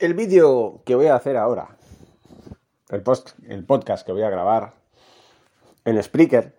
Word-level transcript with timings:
El 0.00 0.14
vídeo 0.14 0.82
que 0.84 0.96
voy 0.96 1.06
a 1.06 1.14
hacer 1.14 1.36
ahora, 1.36 1.68
el, 2.88 3.02
post, 3.02 3.30
el 3.46 3.64
podcast 3.64 4.04
que 4.04 4.10
voy 4.10 4.22
a 4.22 4.28
grabar 4.28 4.74
en 5.84 6.02
Spreaker, 6.02 6.52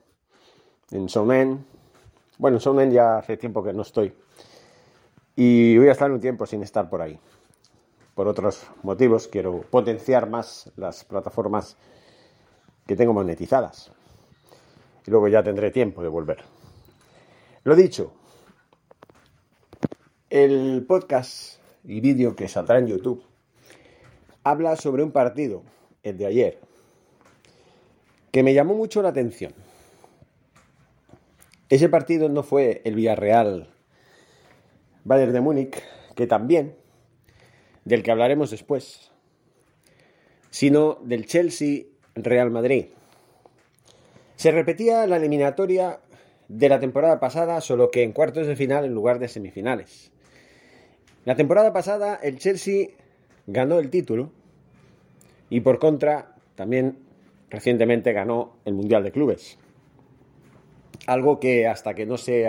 en 0.92 1.10
Sonen, 1.10 1.66
bueno, 2.38 2.56
en 2.58 2.62
Sonen 2.62 2.92
ya 2.92 3.18
hace 3.18 3.36
tiempo 3.36 3.62
que 3.62 3.74
no 3.74 3.82
estoy, 3.82 4.14
y 5.36 5.78
voy 5.78 5.90
a 5.90 5.92
estar 5.92 6.10
un 6.12 6.22
tiempo 6.22 6.46
sin 6.46 6.64
estar 6.64 6.90
por 6.90 7.02
ahí. 7.02 7.20
Por 8.14 8.30
otros 8.30 8.68
motivos, 8.84 9.28
quiero 9.28 9.64
potenciar 9.64 10.30
más 10.30 10.72
las 10.78 11.04
plataformas 11.04 11.76
que 12.88 12.96
tengo 12.96 13.12
monetizadas. 13.12 13.92
Y 15.06 15.12
luego 15.12 15.28
ya 15.28 15.44
tendré 15.44 15.72
tiempo 15.72 16.02
de 16.02 16.08
volver. 16.08 16.42
Lo 17.66 17.76
dicho, 17.76 18.14
el 20.30 20.86
podcast 20.88 21.65
y 21.88 22.02
vídeo 22.02 22.36
que 22.36 22.48
saldrá 22.48 22.80
en 22.80 22.88
YouTube, 22.88 23.24
habla 24.44 24.76
sobre 24.76 25.04
un 25.04 25.12
partido, 25.12 25.64
el 26.04 26.18
de 26.18 26.26
ayer, 26.26 26.60
que 28.32 28.44
me 28.44 28.54
llamó 28.54 28.74
mucho 28.76 29.02
la 29.02 29.10
atención. 29.10 29.54
Ese 31.70 31.90
partido 31.90 32.30
no 32.30 32.44
fue 32.44 32.82
el 32.86 32.96
Villarreal 32.96 33.70
Bayern 35.04 35.34
de 35.34 35.42
Múnich, 35.42 35.84
que 36.16 36.28
también, 36.28 36.76
del 37.86 38.04
que 38.04 38.12
hablaremos 38.12 38.52
después, 38.52 39.12
sino 40.50 41.00
del 41.04 41.26
Chelsea 41.28 41.84
Real 42.16 42.50
Madrid. 42.50 42.88
Se 44.36 44.52
repetía 44.52 45.06
la 45.08 45.18
eliminatoria 45.18 46.00
de 46.48 46.70
la 46.70 46.80
temporada 46.80 47.20
pasada, 47.20 47.62
solo 47.62 47.92
que 47.92 48.04
en 48.04 48.14
cuartos 48.14 48.48
de 48.48 48.56
final 48.56 48.86
en 48.86 48.94
lugar 48.94 49.20
de 49.20 49.28
semifinales. 49.28 50.12
La 51.26 51.36
temporada 51.36 51.74
pasada 51.74 52.20
el 52.22 52.38
Chelsea 52.38 52.90
ganó 53.48 53.80
el 53.80 53.90
título 53.90 54.32
y 55.50 55.62
por 55.62 55.80
contra 55.80 56.36
también 56.54 57.00
recientemente 57.50 58.14
ganó 58.14 58.58
el 58.64 58.76
Mundial 58.76 59.04
de 59.04 59.12
Clubes. 59.12 59.58
Algo 61.08 61.40
que 61.40 61.68
hasta 61.68 61.96
que 61.96 62.06
no 62.06 62.18
se 62.18 62.48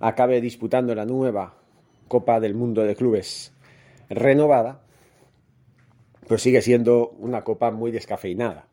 acabe 0.00 0.40
disputando 0.40 0.94
la 0.94 1.04
nueva 1.04 1.58
Copa 2.08 2.40
del 2.40 2.54
Mundo 2.54 2.84
de 2.84 2.96
Clubes 2.96 3.52
renovada, 4.08 4.80
pues 6.26 6.40
sigue 6.40 6.62
siendo 6.62 7.10
una 7.18 7.44
copa 7.44 7.70
muy 7.70 7.90
descafeinada. 7.90 8.66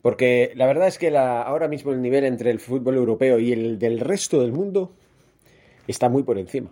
Porque 0.00 0.52
la 0.54 0.66
verdad 0.66 0.86
es 0.86 0.98
que 0.98 1.16
ahora 1.16 1.66
mismo 1.66 1.90
el 1.90 2.02
nivel 2.02 2.24
entre 2.24 2.52
el 2.52 2.60
fútbol 2.60 2.94
europeo 2.94 3.40
y 3.40 3.52
el 3.52 3.80
del 3.80 3.98
resto 3.98 4.40
del 4.40 4.52
mundo 4.52 4.92
está 5.88 6.08
muy 6.08 6.22
por 6.22 6.38
encima. 6.38 6.70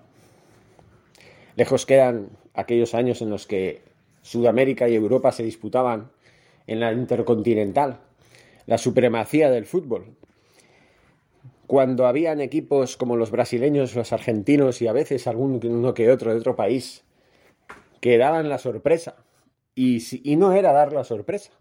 Lejos 1.57 1.85
quedan 1.87 2.31
aquellos 2.55 2.95
años 2.95 3.21
en 3.23 3.31
los 3.31 3.47
que 3.47 3.83
Sudamérica 4.23 4.89
y 4.89 4.95
Europa 4.95 5.33
se 5.33 5.43
disputaban 5.43 6.11
en 6.67 6.81
la 6.81 6.93
intercontinental 6.93 8.01
la 8.67 8.79
supremacía 8.79 9.51
del 9.51 9.67
fútbol. 9.67 10.17
Cuando 11.67 12.07
habían 12.07 12.41
equipos 12.41 12.97
como 12.97 13.17
los 13.17 13.31
brasileños, 13.31 13.95
los 13.95 14.12
argentinos 14.12 14.81
y 14.83 14.87
a 14.87 14.93
veces 14.93 15.27
alguno 15.27 15.95
que 15.95 16.11
otro 16.11 16.33
de 16.33 16.39
otro 16.39 16.55
país 16.55 17.05
que 18.01 18.19
daban 18.19 18.49
la 18.49 18.59
sorpresa. 18.59 19.17
Y, 19.75 20.03
y 20.29 20.37
no 20.37 20.53
era 20.53 20.73
dar 20.73 20.93
la 20.93 21.03
sorpresa. 21.03 21.53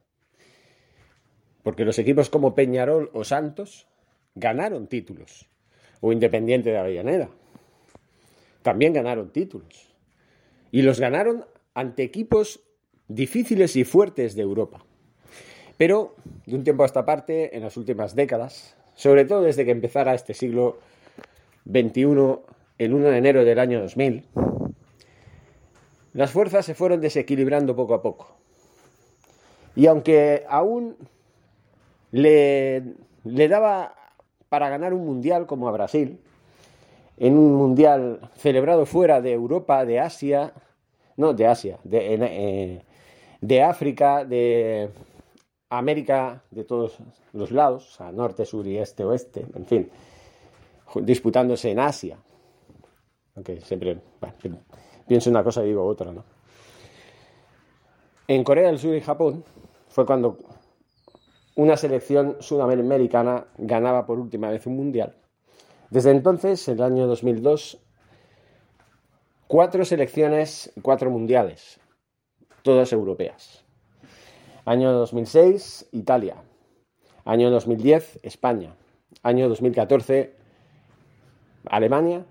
Porque 1.64 1.86
los 1.86 1.98
equipos 1.98 2.30
como 2.30 2.56
Peñarol 2.56 3.10
o 3.14 3.24
Santos 3.24 3.88
ganaron 4.36 4.88
títulos. 4.88 5.48
O 6.02 6.12
Independiente 6.12 6.72
de 6.72 6.78
Avellaneda 6.78 7.30
también 8.62 8.94
ganaron 8.94 9.32
títulos. 9.32 9.94
Y 10.72 10.84
los 10.84 11.00
ganaron 11.00 11.46
ante 11.74 12.04
equipos 12.04 12.62
difíciles 13.08 13.76
y 13.76 13.84
fuertes 13.84 14.36
de 14.36 14.42
Europa. 14.42 14.84
Pero 15.78 16.16
de 16.46 16.56
un 16.56 16.64
tiempo 16.64 16.84
a 16.84 16.86
esta 16.86 17.06
parte, 17.06 17.56
en 17.56 17.64
las 17.64 17.76
últimas 17.78 18.16
décadas, 18.16 18.76
sobre 18.96 19.26
todo 19.26 19.42
desde 19.42 19.66
que 19.66 19.72
empezara 19.72 20.14
este 20.14 20.34
siglo 20.34 20.80
XXI, 21.66 22.40
el 22.78 22.94
1 22.94 23.10
de 23.10 23.18
enero 23.18 23.44
del 23.44 23.60
año 23.60 23.82
2000, 23.82 24.26
las 26.14 26.32
fuerzas 26.32 26.66
se 26.66 26.76
fueron 26.76 27.02
desequilibrando 27.02 27.76
poco 27.76 27.94
a 27.94 28.02
poco. 28.02 28.36
Y 29.76 29.88
aunque 29.88 30.44
aún 30.50 30.98
le, 32.12 32.84
le 33.24 33.48
daba 33.48 33.96
para 34.50 34.70
ganar 34.70 34.94
un 34.94 35.06
mundial 35.06 35.46
como 35.46 35.70
a 35.70 35.72
Brasil, 35.72 36.20
en 37.22 37.38
un 37.38 37.54
mundial 37.54 38.32
celebrado 38.34 38.88
fuera 38.88 39.22
de 39.22 39.32
Europa, 39.32 39.86
de 39.86 40.00
Asia, 40.00 40.54
no, 41.18 41.34
de 41.34 41.46
Asia, 41.46 41.78
de, 41.84 42.16
eh, 42.16 42.82
de 43.40 43.62
África, 43.62 44.26
de 44.26 44.90
América, 45.70 46.42
de 46.50 46.64
todos 46.64 46.98
los 47.34 47.52
lados, 47.52 47.90
o 47.90 47.98
sea, 47.98 48.12
norte, 48.12 48.44
sur 48.44 48.66
y 48.66 48.80
este, 48.80 49.04
oeste, 49.04 49.46
en 49.54 49.66
fin, 49.68 49.92
disputándose 50.96 51.70
en 51.70 51.80
Asia. 51.80 52.18
Aunque 53.36 53.62
siempre 53.62 54.00
pienso 55.08 55.30
una 55.30 55.44
cosa 55.44 55.64
y 55.64 55.68
digo 55.68 55.86
otra, 55.86 56.12
¿no? 56.12 56.24
En 58.28 58.44
Corea 58.44 58.66
del 58.66 58.80
Sur 58.80 58.96
y 58.96 59.02
Japón 59.02 59.44
fue 59.90 60.08
cuando 60.08 60.40
una 61.56 61.78
selección 61.78 62.38
sudamericana 62.40 63.46
ganaba 63.60 64.08
por 64.08 64.18
última 64.18 64.50
vez 64.50 64.66
un 64.66 64.76
mundial 64.76 65.21
desde 65.92 66.12
entonces, 66.12 66.66
en 66.70 66.76
el 66.76 66.84
año 66.84 67.06
2002, 67.06 67.78
cuatro 69.48 69.84
selecciones, 69.84 70.72
cuatro 70.82 71.12
mundiales, 71.12 71.82
todas 72.62 72.94
europeas. 72.94 73.66
Año 74.64 74.94
2006, 74.94 75.90
Italia. 75.92 76.38
Año 77.26 77.52
2010, 77.52 78.22
España. 78.24 78.74
Año 79.22 79.50
2014, 79.50 80.34
Alemania. 81.66 82.26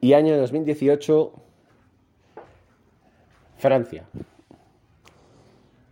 Y 0.00 0.14
año 0.14 0.36
2018, 0.36 1.32
Francia. 3.56 4.08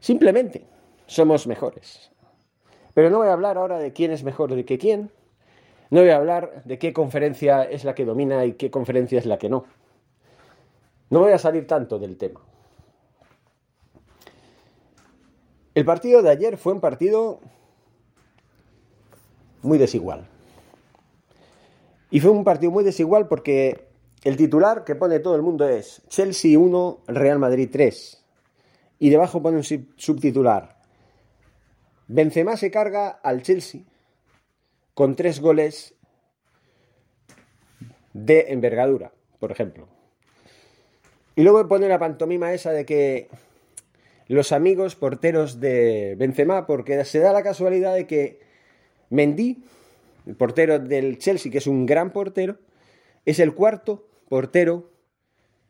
Simplemente 0.00 0.66
somos 1.06 1.46
mejores. 1.46 2.10
Pero 2.92 3.08
no 3.08 3.18
voy 3.18 3.28
a 3.28 3.34
hablar 3.34 3.56
ahora 3.56 3.78
de 3.78 3.92
quién 3.92 4.10
es 4.10 4.24
mejor 4.24 4.52
de 4.52 4.64
que 4.64 4.78
quién, 4.78 5.12
no 5.90 6.00
voy 6.00 6.10
a 6.10 6.16
hablar 6.16 6.62
de 6.64 6.78
qué 6.78 6.92
conferencia 6.92 7.62
es 7.62 7.84
la 7.84 7.94
que 7.94 8.04
domina 8.04 8.44
y 8.44 8.54
qué 8.54 8.70
conferencia 8.70 9.18
es 9.18 9.26
la 9.26 9.38
que 9.38 9.48
no. 9.48 9.64
No 11.10 11.20
voy 11.20 11.32
a 11.32 11.38
salir 11.38 11.66
tanto 11.66 11.98
del 11.98 12.16
tema. 12.16 12.40
El 15.74 15.84
partido 15.84 16.22
de 16.22 16.30
ayer 16.30 16.56
fue 16.56 16.72
un 16.72 16.80
partido 16.80 17.38
muy 19.62 19.78
desigual. 19.78 20.26
Y 22.10 22.20
fue 22.20 22.30
un 22.30 22.44
partido 22.44 22.72
muy 22.72 22.82
desigual 22.82 23.28
porque 23.28 23.88
el 24.24 24.36
titular 24.36 24.84
que 24.84 24.96
pone 24.96 25.20
todo 25.20 25.36
el 25.36 25.42
mundo 25.42 25.68
es 25.68 26.02
Chelsea 26.08 26.58
1, 26.58 27.02
Real 27.08 27.38
Madrid 27.38 27.68
3. 27.70 28.24
Y 28.98 29.10
debajo 29.10 29.42
pone 29.42 29.58
un 29.58 29.62
subtitular. 29.62 30.78
Benzema 32.08 32.56
se 32.56 32.70
carga 32.70 33.08
al 33.08 33.42
Chelsea 33.42 33.82
con 34.96 35.14
tres 35.14 35.40
goles 35.40 35.94
de 38.14 38.46
envergadura, 38.48 39.12
por 39.38 39.52
ejemplo. 39.52 39.86
Y 41.34 41.42
luego 41.42 41.68
pone 41.68 41.86
la 41.86 41.98
pantomima 41.98 42.54
esa 42.54 42.72
de 42.72 42.86
que 42.86 43.28
los 44.26 44.52
amigos 44.52 44.96
porteros 44.96 45.60
de 45.60 46.14
Benzema, 46.16 46.66
porque 46.66 47.04
se 47.04 47.18
da 47.18 47.34
la 47.34 47.42
casualidad 47.42 47.94
de 47.94 48.06
que 48.06 48.40
Mendy, 49.10 49.62
el 50.24 50.34
portero 50.34 50.78
del 50.78 51.18
Chelsea, 51.18 51.52
que 51.52 51.58
es 51.58 51.66
un 51.66 51.84
gran 51.84 52.10
portero, 52.10 52.56
es 53.26 53.38
el 53.38 53.52
cuarto 53.52 54.08
portero 54.30 54.92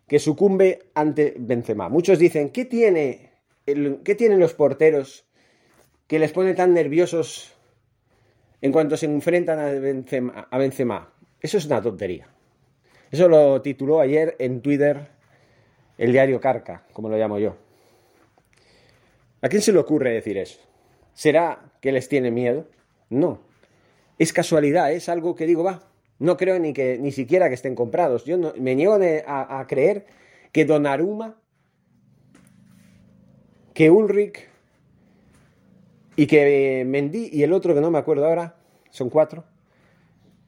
que 0.06 0.20
sucumbe 0.20 0.84
ante 0.94 1.34
Benzema. 1.37 1.88
Muchos 1.88 2.20
dicen, 2.20 2.50
¿qué, 2.50 2.64
tiene 2.64 3.32
¿qué 3.64 4.14
tienen 4.14 4.38
los 4.38 4.55
porteros 4.55 5.26
que 6.06 6.20
les 6.20 6.31
pone 6.31 6.55
tan 6.55 6.75
nerviosos 6.75 7.56
en 8.61 8.73
cuanto 8.73 8.97
se 8.97 9.06
enfrentan 9.06 9.58
a 9.58 10.58
Benzema? 10.58 11.12
Eso 11.41 11.58
es 11.58 11.67
una 11.67 11.82
tontería. 11.82 12.26
Eso 13.11 13.29
lo 13.29 13.62
tituló 13.62 14.00
ayer 14.00 14.35
en 14.38 14.61
Twitter 14.61 15.08
el 15.99 16.12
diario 16.12 16.41
Carca, 16.41 16.85
como 16.93 17.08
lo 17.08 17.17
llamo 17.17 17.38
yo. 17.38 17.56
¿A 19.43 19.49
quién 19.49 19.62
se 19.62 19.73
le 19.73 19.79
ocurre 19.79 20.12
decir 20.12 20.38
eso? 20.38 20.61
¿Será 21.14 21.73
que 21.81 21.93
les 21.93 22.08
tiene 22.08 22.31
miedo? 22.31 22.67
No. 23.11 23.41
Es 24.19 24.32
casualidad, 24.32 24.93
es 24.93 25.08
algo 25.08 25.35
que 25.35 25.47
digo, 25.47 25.62
va. 25.62 25.88
No 26.19 26.37
creo 26.37 26.58
ni 26.58 26.73
que 26.73 26.99
ni 26.99 27.12
siquiera 27.12 27.49
que 27.49 27.55
estén 27.55 27.75
comprados. 27.75 28.25
Yo 28.25 28.38
me 28.38 28.75
niego 28.75 28.99
a, 29.26 29.61
a, 29.61 29.67
creer 29.67 30.06
que 30.53 30.64
Donnarumma, 30.64 31.41
que 33.75 33.91
Ulrich 33.91 34.49
y 36.17 36.27
que 36.27 36.85
Mendy 36.87 37.29
y 37.33 37.43
el 37.43 37.53
otro 37.53 37.75
que 37.75 37.81
no 37.81 37.91
me 37.91 37.99
acuerdo 37.99 38.27
ahora, 38.27 38.57
son 38.91 39.11
cuatro, 39.11 39.45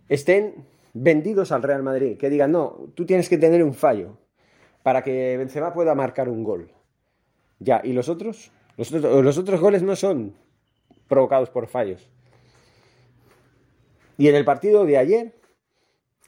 estén 0.09 0.67
vendidos 0.94 1.53
al 1.53 1.62
Real 1.62 1.82
Madrid. 1.82 2.17
Que 2.17 2.31
digan, 2.31 2.53
no, 2.53 2.88
tú 2.94 3.06
tienes 3.06 3.29
que 3.29 3.38
tener 3.38 3.62
un 3.62 3.75
fallo 3.75 4.17
para 4.82 5.03
que 5.03 5.37
Benzema 5.37 5.73
pueda 5.73 5.94
marcar 5.94 6.29
un 6.29 6.43
gol. 6.43 6.73
Ya, 7.59 7.81
¿y 7.85 7.93
los 7.93 8.09
otros? 8.09 8.50
Los 8.76 9.38
otros, 9.38 9.61
goles 9.61 9.82
no 9.82 9.97
son 9.97 10.35
provocados 11.09 11.50
por 11.50 11.67
fallos. 11.67 12.09
Y 14.17 14.29
en 14.29 14.37
el 14.37 14.44
partido 14.44 14.85
de 14.85 14.97
ayer, 14.97 15.35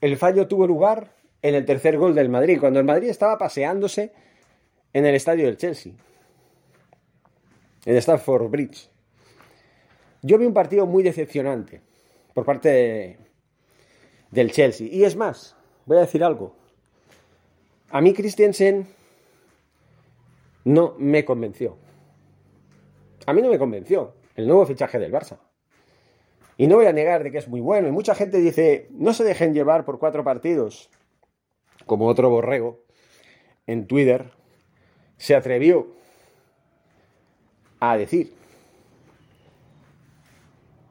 el 0.01 0.17
fallo 0.17 0.49
tuvo 0.49 0.67
lugar 0.67 1.15
en 1.43 1.55
el 1.55 1.65
tercer 1.65 1.97
gol 1.97 2.15
del 2.15 2.29
Madrid, 2.29 2.59
cuando 2.61 2.81
el 2.81 2.85
Madrid 2.85 3.09
estaba 3.09 3.39
paseándose 3.39 4.13
en 4.93 5.07
el 5.07 5.15
estadio 5.15 5.47
del 5.47 5.57
Chelsea, 5.57 5.93
en 7.85 7.97
Stamford 7.97 8.51
Bridge. 8.51 8.90
Yo 10.23 10.39
vi 10.39 10.47
un 10.47 10.55
partido 10.55 10.87
muy 10.87 11.03
decepcionante 11.03 11.81
por 12.35 12.45
parte 12.45 13.19
del 14.31 14.53
Chelsea. 14.53 14.89
Y 14.91 15.05
es 15.05 15.17
más, 15.17 15.57
voy 15.87 15.99
a 15.99 16.01
decir 16.01 16.23
algo. 16.23 16.55
A 17.91 18.01
mí 18.01 18.13
Christensen 18.13 18.87
no 20.65 20.95
me 20.99 21.25
convenció. 21.25 21.77
A 23.27 23.33
mí 23.33 23.43
no 23.43 23.49
me 23.49 23.59
convenció 23.59 24.15
el 24.37 24.47
nuevo 24.47 24.67
fichaje 24.67 24.99
del 24.99 25.13
Barça. 25.13 25.39
Y 26.57 26.67
no 26.67 26.77
voy 26.77 26.87
a 26.87 26.93
negar 26.93 27.25
de 27.25 27.31
que 27.31 27.39
es 27.39 27.49
muy 27.49 27.61
bueno. 27.61 27.89
Y 27.89 27.93
mucha 27.93 28.15
gente 28.15 28.39
dice, 28.39 28.89
no 28.91 29.15
se 29.15 29.25
dejen 29.25 29.55
llevar 29.55 29.85
por 29.85 29.99
cuatro 29.99 30.23
partidos, 30.25 30.91
como 31.87 32.07
otro 32.07 32.29
borrego 32.29 32.85
en 33.67 33.87
Twitter 33.87 34.31
se 35.17 35.35
atrevió 35.35 35.87
a 37.79 37.97
decir. 37.97 38.40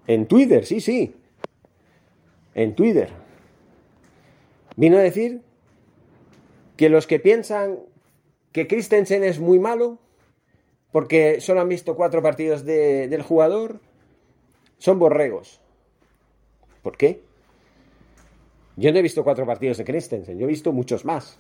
En 0.10 0.26
Twitter, 0.26 0.66
sí, 0.66 0.82
sí. 0.82 1.14
En 2.56 2.74
Twitter. 2.74 3.10
Vino 4.76 4.98
a 4.98 5.02
decir 5.02 5.44
que 6.78 6.90
los 6.90 7.06
que 7.06 7.20
piensan 7.20 7.78
que 8.52 8.66
Christensen 8.66 9.24
es 9.24 9.40
muy 9.40 9.60
malo 9.60 10.00
porque 10.92 11.42
solo 11.42 11.62
han 11.62 11.70
visto 11.70 11.96
cuatro 11.96 12.24
partidos 12.24 12.66
del 12.66 13.22
jugador, 13.22 13.82
son 14.80 14.98
borregos. 14.98 15.62
¿Por 16.82 16.98
qué? 16.98 17.22
Yo 18.78 18.92
no 18.92 18.98
he 18.98 19.04
visto 19.04 19.24
cuatro 19.24 19.46
partidos 19.46 19.78
de 19.78 19.86
Christensen, 19.86 20.40
yo 20.40 20.46
he 20.46 20.50
visto 20.50 20.74
muchos 20.74 21.06
más. 21.06 21.38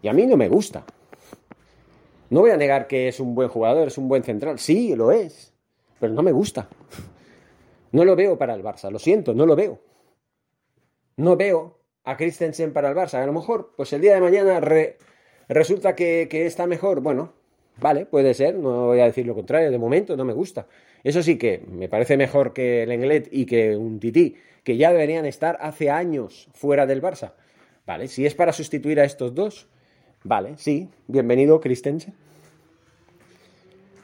Y 0.00 0.06
a 0.06 0.12
mí 0.12 0.26
no 0.26 0.36
me 0.36 0.48
gusta. 0.48 0.84
No 2.30 2.42
voy 2.42 2.52
a 2.52 2.56
negar 2.56 2.86
que 2.86 3.08
es 3.08 3.18
un 3.18 3.34
buen 3.34 3.48
jugador, 3.48 3.88
es 3.88 3.98
un 3.98 4.06
buen 4.06 4.22
central. 4.22 4.60
Sí, 4.60 4.94
lo 4.94 5.10
es. 5.10 5.52
Pero 5.98 6.12
no 6.12 6.22
me 6.22 6.30
gusta. 6.30 6.68
No 7.92 8.04
lo 8.04 8.16
veo 8.16 8.36
para 8.38 8.54
el 8.54 8.62
Barça, 8.62 8.90
lo 8.90 8.98
siento, 8.98 9.34
no 9.34 9.46
lo 9.46 9.54
veo. 9.54 9.78
No 11.16 11.36
veo 11.36 11.78
a 12.04 12.16
Christensen 12.16 12.72
para 12.72 12.88
el 12.88 12.96
Barça. 12.96 13.22
A 13.22 13.26
lo 13.26 13.32
mejor, 13.32 13.72
pues 13.76 13.92
el 13.92 14.00
día 14.00 14.14
de 14.14 14.20
mañana 14.20 14.60
resulta 15.48 15.94
que, 15.94 16.26
que 16.30 16.46
está 16.46 16.66
mejor. 16.66 17.00
Bueno, 17.00 17.34
Vale, 17.80 18.06
puede 18.06 18.34
ser, 18.34 18.54
no 18.54 18.86
voy 18.86 19.00
a 19.00 19.06
decir 19.06 19.26
lo 19.26 19.34
contrario, 19.34 19.70
de 19.70 19.78
momento 19.78 20.16
no 20.16 20.24
me 20.24 20.32
gusta. 20.32 20.66
Eso 21.02 21.22
sí 21.22 21.36
que 21.38 21.62
me 21.68 21.88
parece 21.88 22.16
mejor 22.16 22.52
que 22.52 22.82
el 22.82 22.92
Englet 22.92 23.28
y 23.30 23.46
que 23.46 23.76
un 23.76 23.98
Tití, 23.98 24.36
que 24.62 24.76
ya 24.76 24.92
deberían 24.92 25.26
estar 25.26 25.58
hace 25.60 25.90
años 25.90 26.48
fuera 26.52 26.86
del 26.86 27.02
Barça. 27.02 27.32
Vale, 27.86 28.08
si 28.08 28.26
es 28.26 28.34
para 28.34 28.52
sustituir 28.52 29.00
a 29.00 29.04
estos 29.04 29.34
dos, 29.34 29.68
vale, 30.22 30.54
sí, 30.58 30.88
bienvenido 31.08 31.60
Christensen. 31.60 32.14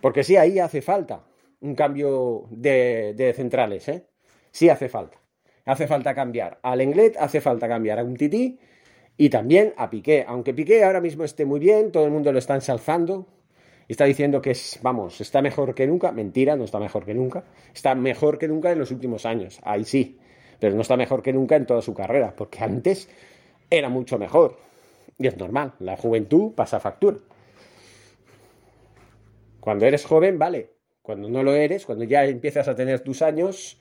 Porque 0.00 0.24
sí, 0.24 0.36
ahí 0.36 0.58
hace 0.58 0.82
falta 0.82 1.22
un 1.60 1.74
cambio 1.74 2.46
de, 2.50 3.32
centrales, 3.36 3.88
¿eh? 3.88 4.06
Sí 4.50 4.68
hace 4.68 4.88
falta. 4.88 5.18
Hace 5.64 5.86
falta 5.86 6.14
cambiar 6.14 6.58
al 6.62 6.80
Englet, 6.80 7.16
hace 7.18 7.40
falta 7.40 7.68
cambiar 7.68 7.98
a 7.98 8.04
un 8.04 8.16
Tití 8.16 8.58
y 9.16 9.28
también 9.28 9.74
a 9.76 9.90
Piqué. 9.90 10.24
Aunque 10.26 10.54
Piqué 10.54 10.84
ahora 10.84 11.00
mismo 11.00 11.24
esté 11.24 11.44
muy 11.44 11.60
bien, 11.60 11.92
todo 11.92 12.04
el 12.06 12.10
mundo 12.10 12.32
lo 12.32 12.38
está 12.38 12.54
ensalzando, 12.54 13.26
está 13.86 14.04
diciendo 14.04 14.40
que 14.40 14.52
es, 14.52 14.78
vamos, 14.82 15.20
está 15.20 15.42
mejor 15.42 15.74
que 15.74 15.86
nunca. 15.86 16.12
Mentira, 16.12 16.56
no 16.56 16.64
está 16.64 16.78
mejor 16.78 17.04
que 17.04 17.14
nunca. 17.14 17.44
Está 17.74 17.94
mejor 17.94 18.38
que 18.38 18.48
nunca 18.48 18.72
en 18.72 18.78
los 18.78 18.90
últimos 18.90 19.26
años. 19.26 19.60
Ahí 19.62 19.84
sí. 19.84 20.18
Pero 20.58 20.74
no 20.74 20.80
está 20.80 20.96
mejor 20.96 21.22
que 21.22 21.32
nunca 21.32 21.56
en 21.56 21.66
toda 21.66 21.82
su 21.82 21.94
carrera, 21.94 22.34
porque 22.36 22.64
antes 22.64 23.08
era 23.70 23.88
mucho 23.88 24.18
mejor. 24.18 24.56
Y 25.18 25.26
es 25.26 25.36
normal, 25.36 25.74
la 25.80 25.96
juventud 25.96 26.52
pasa 26.54 26.80
factura. 26.80 27.18
Cuando 29.60 29.84
eres 29.86 30.04
joven, 30.04 30.38
vale. 30.38 30.77
Cuando 31.08 31.30
no 31.30 31.42
lo 31.42 31.54
eres, 31.54 31.86
cuando 31.86 32.04
ya 32.04 32.26
empiezas 32.26 32.68
a 32.68 32.74
tener 32.74 33.00
tus 33.00 33.22
años, 33.22 33.78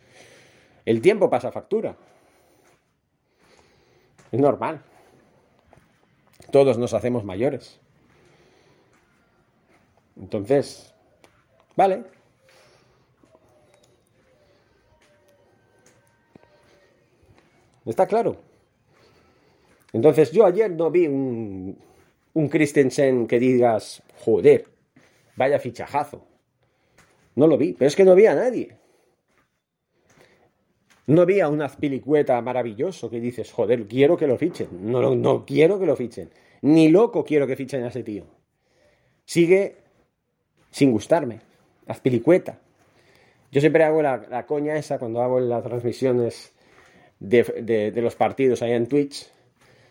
el 0.85 1.01
tiempo 1.01 1.29
pasa 1.29 1.51
factura. 1.51 1.97
Es 4.31 4.39
normal. 4.39 4.81
Todos 6.53 6.77
nos 6.77 6.93
hacemos 6.93 7.25
mayores. 7.25 7.81
Entonces, 10.15 10.95
vale. 11.75 12.05
¿Está 17.85 18.07
claro? 18.07 18.37
Entonces 19.91 20.31
yo 20.31 20.45
ayer 20.45 20.71
no 20.71 20.89
vi 20.89 21.07
un, 21.07 21.77
un 22.31 22.47
Christensen 22.47 23.27
que 23.27 23.37
digas, 23.37 24.01
joder, 24.23 24.69
vaya 25.35 25.59
fichajazo. 25.59 26.26
No 27.37 27.45
lo 27.45 27.55
vi, 27.55 27.73
pero 27.73 27.87
es 27.87 27.95
que 27.95 28.03
no 28.03 28.15
vi 28.15 28.25
a 28.25 28.33
nadie. 28.33 28.75
No 31.05 31.23
vi 31.27 31.39
a 31.39 31.47
un 31.49 31.61
Azpilicueta 31.61 32.41
maravilloso 32.41 33.11
que 33.11 33.19
dices, 33.19 33.51
joder, 33.51 33.87
quiero 33.87 34.17
que 34.17 34.25
lo 34.25 34.39
fichen. 34.39 34.69
No, 34.91 35.15
no 35.15 35.45
quiero 35.45 35.79
que 35.79 35.85
lo 35.85 35.95
fichen. 35.95 36.31
Ni 36.63 36.89
loco 36.89 37.23
quiero 37.23 37.45
que 37.45 37.55
fichen 37.55 37.83
a 37.83 37.89
ese 37.89 38.01
tío. 38.01 38.25
Sigue 39.23 39.75
sin 40.71 40.91
gustarme. 40.91 41.41
Azpilicueta. 41.85 42.59
Yo 43.51 43.61
siempre 43.61 43.83
hago 43.83 44.01
la, 44.01 44.45
coña 44.47 44.75
esa 44.75 44.97
cuando 44.97 45.21
hago 45.21 45.39
las 45.39 45.63
transmisiones 45.63 46.53
de, 47.19 47.93
los 47.97 48.15
partidos 48.15 48.63
ahí 48.63 48.71
en 48.71 48.87
Twitch. 48.87 49.31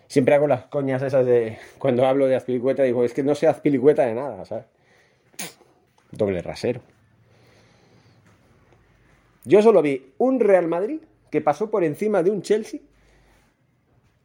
Siempre 0.08 0.34
hago 0.34 0.48
las 0.48 0.64
coñas 0.64 1.00
esas 1.00 1.24
de 1.24 1.58
cuando 1.78 2.06
hablo 2.06 2.26
de 2.26 2.34
Azpilicueta, 2.34 2.82
digo, 2.82 3.04
es 3.04 3.14
que 3.14 3.22
no 3.22 3.36
sé 3.36 3.46
Azpilicueta 3.46 4.04
de 4.04 4.14
nada, 4.14 4.44
¿sabes? 4.44 4.66
Doble 6.10 6.42
rasero. 6.42 6.80
Yo 9.46 9.62
solo 9.62 9.80
vi 9.80 10.12
un 10.18 10.40
Real 10.40 10.68
Madrid 10.68 11.00
que 11.30 11.40
pasó 11.40 11.70
por 11.70 11.84
encima 11.84 12.22
de 12.22 12.30
un 12.30 12.42
Chelsea 12.42 12.80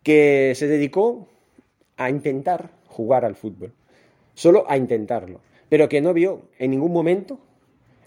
que 0.04 0.52
se 0.56 0.68
dedicó 0.68 1.30
a 1.96 2.10
intentar 2.10 2.72
jugar 2.88 3.24
al 3.24 3.38
fútbol. 3.38 3.72
Solo 4.34 4.66
a 4.68 4.76
intentarlo 4.76 5.40
pero 5.72 5.88
que 5.88 6.02
no 6.02 6.14
vio 6.14 6.42
en 6.60 6.72
ningún 6.72 6.92
momento 6.92 7.40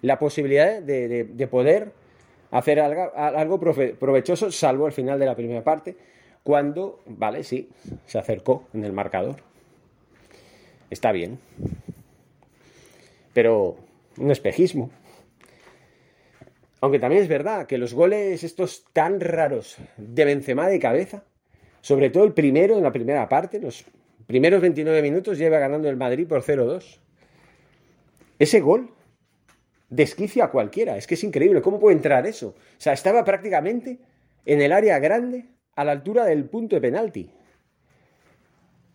la 0.02 0.18
posibilidad 0.18 0.82
de, 0.82 1.48
poder 1.50 1.92
hacer 2.50 2.78
algo, 2.78 3.58
provechoso, 3.58 4.52
salvo 4.52 4.84
al 4.84 4.92
final 4.92 5.18
de 5.18 5.24
la 5.24 5.34
primera 5.34 5.64
parte, 5.64 5.96
cuando, 6.42 7.00
vale, 7.06 7.42
sí, 7.42 7.70
se 8.04 8.18
acercó 8.18 8.64
en 8.74 8.84
el 8.84 8.92
marcador. 8.92 9.36
Está 10.90 11.10
bien. 11.10 11.38
Pero 13.32 13.76
un 14.18 14.30
espejismo. 14.30 14.90
Aunque 16.84 16.98
también 16.98 17.22
es 17.22 17.30
verdad 17.30 17.66
que 17.66 17.78
los 17.78 17.94
goles 17.94 18.44
estos 18.44 18.84
tan 18.92 19.18
raros 19.18 19.78
de 19.96 20.26
Benzema 20.26 20.68
de 20.68 20.78
cabeza, 20.78 21.24
sobre 21.80 22.10
todo 22.10 22.24
el 22.24 22.34
primero 22.34 22.76
en 22.76 22.82
la 22.82 22.92
primera 22.92 23.26
parte, 23.26 23.58
los 23.58 23.86
Primeros 24.26 24.60
29 24.60 25.00
minutos 25.00 25.38
lleva 25.38 25.58
ganando 25.58 25.88
el 25.88 25.96
Madrid 25.96 26.28
por 26.28 26.42
0-2. 26.42 26.98
Ese 28.38 28.60
gol 28.60 28.90
desquicia 29.88 30.44
a 30.44 30.50
cualquiera. 30.50 30.98
Es 30.98 31.06
que 31.06 31.14
es 31.14 31.24
increíble. 31.24 31.62
¿Cómo 31.62 31.80
puede 31.80 31.96
entrar 31.96 32.26
eso? 32.26 32.48
O 32.48 32.54
sea, 32.76 32.92
estaba 32.92 33.24
prácticamente 33.24 33.98
en 34.44 34.60
el 34.60 34.70
área 34.70 34.98
grande 34.98 35.46
a 35.76 35.84
la 35.84 35.92
altura 35.92 36.26
del 36.26 36.44
punto 36.44 36.76
de 36.76 36.82
penalti. 36.82 37.30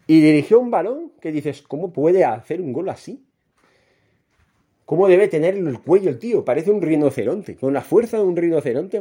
Y 0.06 0.22
dirigió 0.22 0.60
un 0.60 0.70
balón 0.70 1.14
que 1.20 1.32
dices, 1.32 1.64
¿cómo 1.64 1.92
puede 1.92 2.24
hacer 2.24 2.62
un 2.62 2.72
gol 2.72 2.90
así? 2.90 3.26
¿Cómo 4.90 5.08
debe 5.08 5.28
tener 5.28 5.54
el 5.54 5.80
cuello 5.82 6.10
el 6.10 6.18
tío? 6.18 6.44
Parece 6.44 6.72
un 6.72 6.82
rinoceronte, 6.82 7.56
con 7.56 7.74
la 7.74 7.82
fuerza 7.82 8.18
de 8.18 8.24
un 8.24 8.36
rinoceronte. 8.36 9.00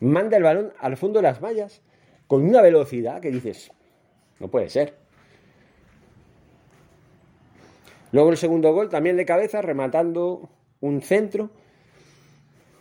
Manda 0.00 0.38
el 0.38 0.42
balón 0.42 0.72
al 0.78 0.96
fondo 0.96 1.18
de 1.18 1.24
las 1.24 1.42
mallas 1.42 1.82
con 2.26 2.42
una 2.42 2.62
velocidad 2.62 3.20
que 3.20 3.30
dices, 3.30 3.70
no 4.40 4.48
puede 4.48 4.70
ser. 4.70 4.94
Luego 8.12 8.30
el 8.30 8.38
segundo 8.38 8.72
gol 8.72 8.88
también 8.88 9.18
de 9.18 9.26
cabeza, 9.26 9.60
rematando 9.60 10.48
un 10.80 11.02
centro 11.02 11.50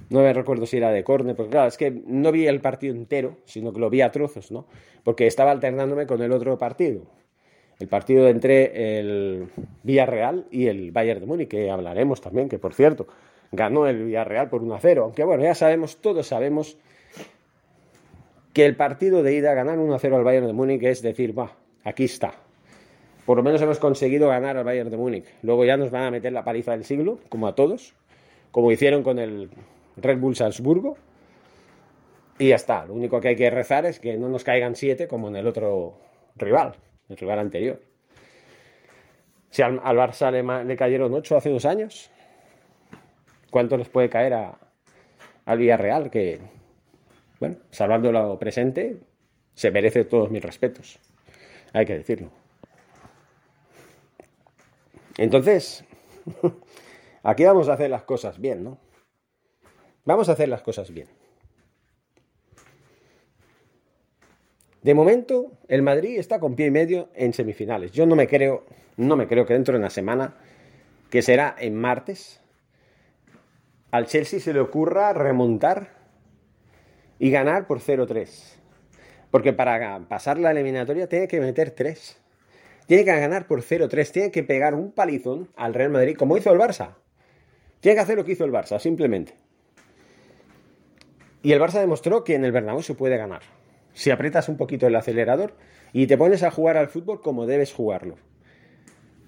no 0.10 0.22
me 0.22 0.32
recuerdo 0.32 0.66
si 0.66 0.78
era 0.78 0.92
de 0.92 1.04
córner, 1.04 1.36
porque 1.36 1.52
claro, 1.52 1.68
es 1.68 1.78
que 1.78 1.92
no 2.06 2.32
vi 2.32 2.48
el 2.48 2.62
partido 2.62 2.96
entero, 2.96 3.38
sino 3.44 3.74
que 3.74 3.82
lo 3.82 3.90
vi 3.90 4.00
a 4.00 4.12
trozos, 4.12 4.50
¿no? 4.50 4.66
Porque 5.04 5.28
estaba 5.28 5.52
alternándome 5.52 6.06
con 6.08 6.22
el 6.22 6.32
otro 6.32 6.58
partido. 6.58 7.04
El 7.82 7.88
partido 7.88 8.28
entre 8.28 9.00
el 9.00 9.48
Villarreal 9.82 10.46
y 10.52 10.68
el 10.68 10.92
Bayern 10.92 11.20
de 11.20 11.26
Múnich, 11.26 11.48
que 11.48 11.72
hablaremos 11.72 12.22
también, 12.22 12.48
que 12.48 12.60
por 12.60 12.76
cierto, 12.76 13.08
ganó 13.52 13.88
el 13.88 14.06
Villarreal 14.06 14.50
por 14.50 14.62
1 14.62 14.76
a 14.76 14.80
0. 14.80 15.04
Aunque 15.04 15.24
bueno, 15.24 15.44
ya 15.44 15.56
sabemos, 15.56 15.98
todos 15.98 16.28
sabemos 16.28 16.78
que 18.54 18.66
el 18.66 18.76
partido 18.76 19.24
de 19.24 19.34
ida, 19.34 19.56
ganar 19.56 19.80
1 19.80 19.96
a 19.96 19.98
0 19.98 20.18
al 20.18 20.24
Bayern 20.24 20.46
de 20.46 20.54
Múnich, 20.54 20.84
es 20.84 21.02
decir, 21.02 21.38
va, 21.38 21.58
aquí 21.84 22.04
está. 22.04 22.36
Por 23.26 23.38
lo 23.38 23.44
menos 23.44 23.62
hemos 23.64 23.80
conseguido 23.80 24.30
ganar 24.30 24.58
al 24.58 24.64
Bayern 24.64 24.92
de 24.92 24.98
Múnich. 24.98 25.26
Luego 25.42 25.66
ya 25.66 25.76
nos 25.76 25.90
van 25.90 26.04
a 26.04 26.12
meter 26.12 26.32
la 26.34 26.44
paliza 26.44 26.74
del 26.74 26.84
siglo, 26.84 27.18
como 27.30 27.48
a 27.48 27.56
todos, 27.56 27.96
como 28.52 28.72
hicieron 28.72 29.02
con 29.02 29.18
el 29.18 29.50
Red 29.98 30.20
Bull 30.20 30.36
Salzburgo. 30.36 30.98
Y 32.38 32.50
ya 32.50 32.56
está. 32.58 32.86
Lo 32.86 32.94
único 32.94 33.20
que 33.22 33.30
hay 33.30 33.36
que 33.36 33.50
rezar 33.50 33.88
es 33.88 34.00
que 34.00 34.18
no 34.18 34.30
nos 34.30 34.44
caigan 34.44 34.76
siete 34.76 35.08
como 35.08 35.30
en 35.30 35.36
el 35.36 35.48
otro 35.48 35.96
rival, 36.36 36.76
el 37.12 37.18
rival 37.18 37.40
anterior. 37.40 37.82
Si 39.50 39.62
al, 39.62 39.80
Barça 39.80 40.32
le, 40.32 40.76
cayeron 40.78 41.14
ocho 41.14 41.36
hace 41.36 41.50
dos 41.50 41.66
años, 41.66 42.10
¿cuánto 43.50 43.78
les 43.78 43.90
puede 43.90 44.10
caer 44.10 44.34
a, 44.34 44.58
al 45.46 45.58
Villarreal? 45.58 46.10
Que, 46.10 46.40
bueno, 47.40 47.58
salvando 47.70 48.12
lo 48.12 48.40
presente, 48.40 48.98
se 49.54 49.72
merece 49.72 50.06
todos 50.06 50.32
mis 50.32 50.42
respetos. 50.42 51.00
Hay 51.74 51.86
que 51.86 51.98
decirlo. 51.98 52.32
Entonces, 55.18 55.84
aquí 57.24 57.44
vamos 57.44 57.68
a 57.68 57.74
hacer 57.74 57.90
las 57.90 58.04
cosas 58.04 58.40
bien, 58.40 58.64
¿no? 58.64 58.78
Vamos 60.06 60.30
a 60.30 60.32
hacer 60.32 60.50
las 60.50 60.62
cosas 60.62 60.92
bien. 60.92 61.08
De 64.82 64.94
momento, 64.96 65.52
el 65.68 65.84
Madrid 65.84 66.18
está 66.18 66.40
con 66.40 66.56
pie 66.56 66.68
y 66.68 66.72
medio 66.72 67.10
en 67.14 67.34
semifinales. 67.34 67.92
Yo 67.92 68.06
no 68.06 68.16
me 68.16 68.28
creo, 68.28 68.66
no 68.98 69.16
me 69.16 69.28
creo 69.28 69.46
que 69.46 69.54
dentro 69.54 69.74
de 69.74 69.80
una 69.80 69.92
semana, 69.92 70.36
que 71.12 71.22
será 71.22 71.56
en 71.60 71.76
martes, 71.76 72.42
al 73.92 74.08
Chelsea 74.08 74.40
se 74.40 74.54
le 74.54 74.60
ocurra 74.60 75.14
remontar 75.14 75.90
y 77.20 77.30
ganar 77.30 77.68
por 77.68 77.80
0-3. 77.80 78.56
Porque 79.30 79.54
para 79.54 80.00
pasar 80.08 80.40
la 80.40 80.52
eliminatoria 80.52 81.08
tiene 81.08 81.28
que 81.28 81.40
meter 81.40 81.72
3. 81.72 82.18
Tiene 82.88 83.06
que 83.06 83.12
ganar 83.12 83.46
por 83.46 83.62
0-3. 83.62 84.12
Tiene 84.12 84.32
que 84.32 84.44
pegar 84.44 84.74
un 84.74 84.92
palizón 84.92 85.50
al 85.56 85.74
Real 85.76 85.92
Madrid, 85.92 86.16
como 86.18 86.38
hizo 86.38 86.52
el 86.52 86.60
Barça. 86.60 86.96
Tiene 87.82 87.96
que 87.96 88.02
hacer 88.02 88.18
lo 88.18 88.26
que 88.26 88.32
hizo 88.32 88.46
el 88.46 88.52
Barça, 88.52 88.80
simplemente. 88.80 89.36
Y 91.44 91.52
el 91.52 91.62
Barça 91.62 91.80
demostró 91.80 92.24
que 92.24 92.36
en 92.36 92.46
el 92.46 92.52
Bernabéu 92.52 92.82
se 92.82 92.96
puede 92.96 93.18
ganar. 93.18 93.42
Si 93.94 94.12
aprietas 94.12 94.50
un 94.50 94.58
poquito 94.58 94.88
el 94.88 94.96
acelerador 94.96 95.56
y 95.94 96.08
te 96.08 96.18
pones 96.18 96.44
a 96.44 96.52
jugar 96.52 96.78
al 96.78 96.88
fútbol 96.88 97.22
como 97.22 97.46
debes 97.46 97.74
jugarlo. 97.74 98.16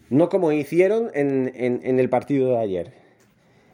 No 0.10 0.30
como 0.30 0.52
hicieron 0.52 1.10
en, 1.14 2.00
el 2.00 2.10
partido 2.10 2.50
de 2.50 2.58
ayer. 2.58 2.94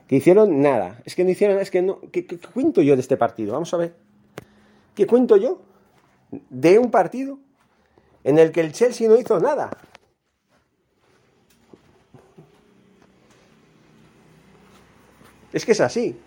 Que 0.07 0.15
hicieron 0.15 0.61
nada. 0.61 1.01
Es 1.05 1.15
que 1.15 1.23
no 1.23 1.29
hicieron, 1.29 1.59
es 1.59 1.69
que 1.69 1.81
no. 1.81 1.99
¿qué, 2.11 2.25
¿Qué 2.25 2.37
cuento 2.37 2.81
yo 2.81 2.95
de 2.95 3.01
este 3.01 3.17
partido? 3.17 3.53
Vamos 3.53 3.73
a 3.73 3.77
ver. 3.77 3.93
¿Qué 4.95 5.05
cuento 5.05 5.37
yo 5.37 5.61
de 6.31 6.79
un 6.79 6.91
partido 6.91 7.39
en 8.23 8.39
el 8.39 8.51
que 8.51 8.61
el 8.61 8.71
Chelsea 8.71 9.07
no 9.07 9.17
hizo 9.17 9.39
nada? 9.39 9.69
Es 15.53 15.65
que 15.65 15.71
es 15.71 15.81
así. 15.81 16.17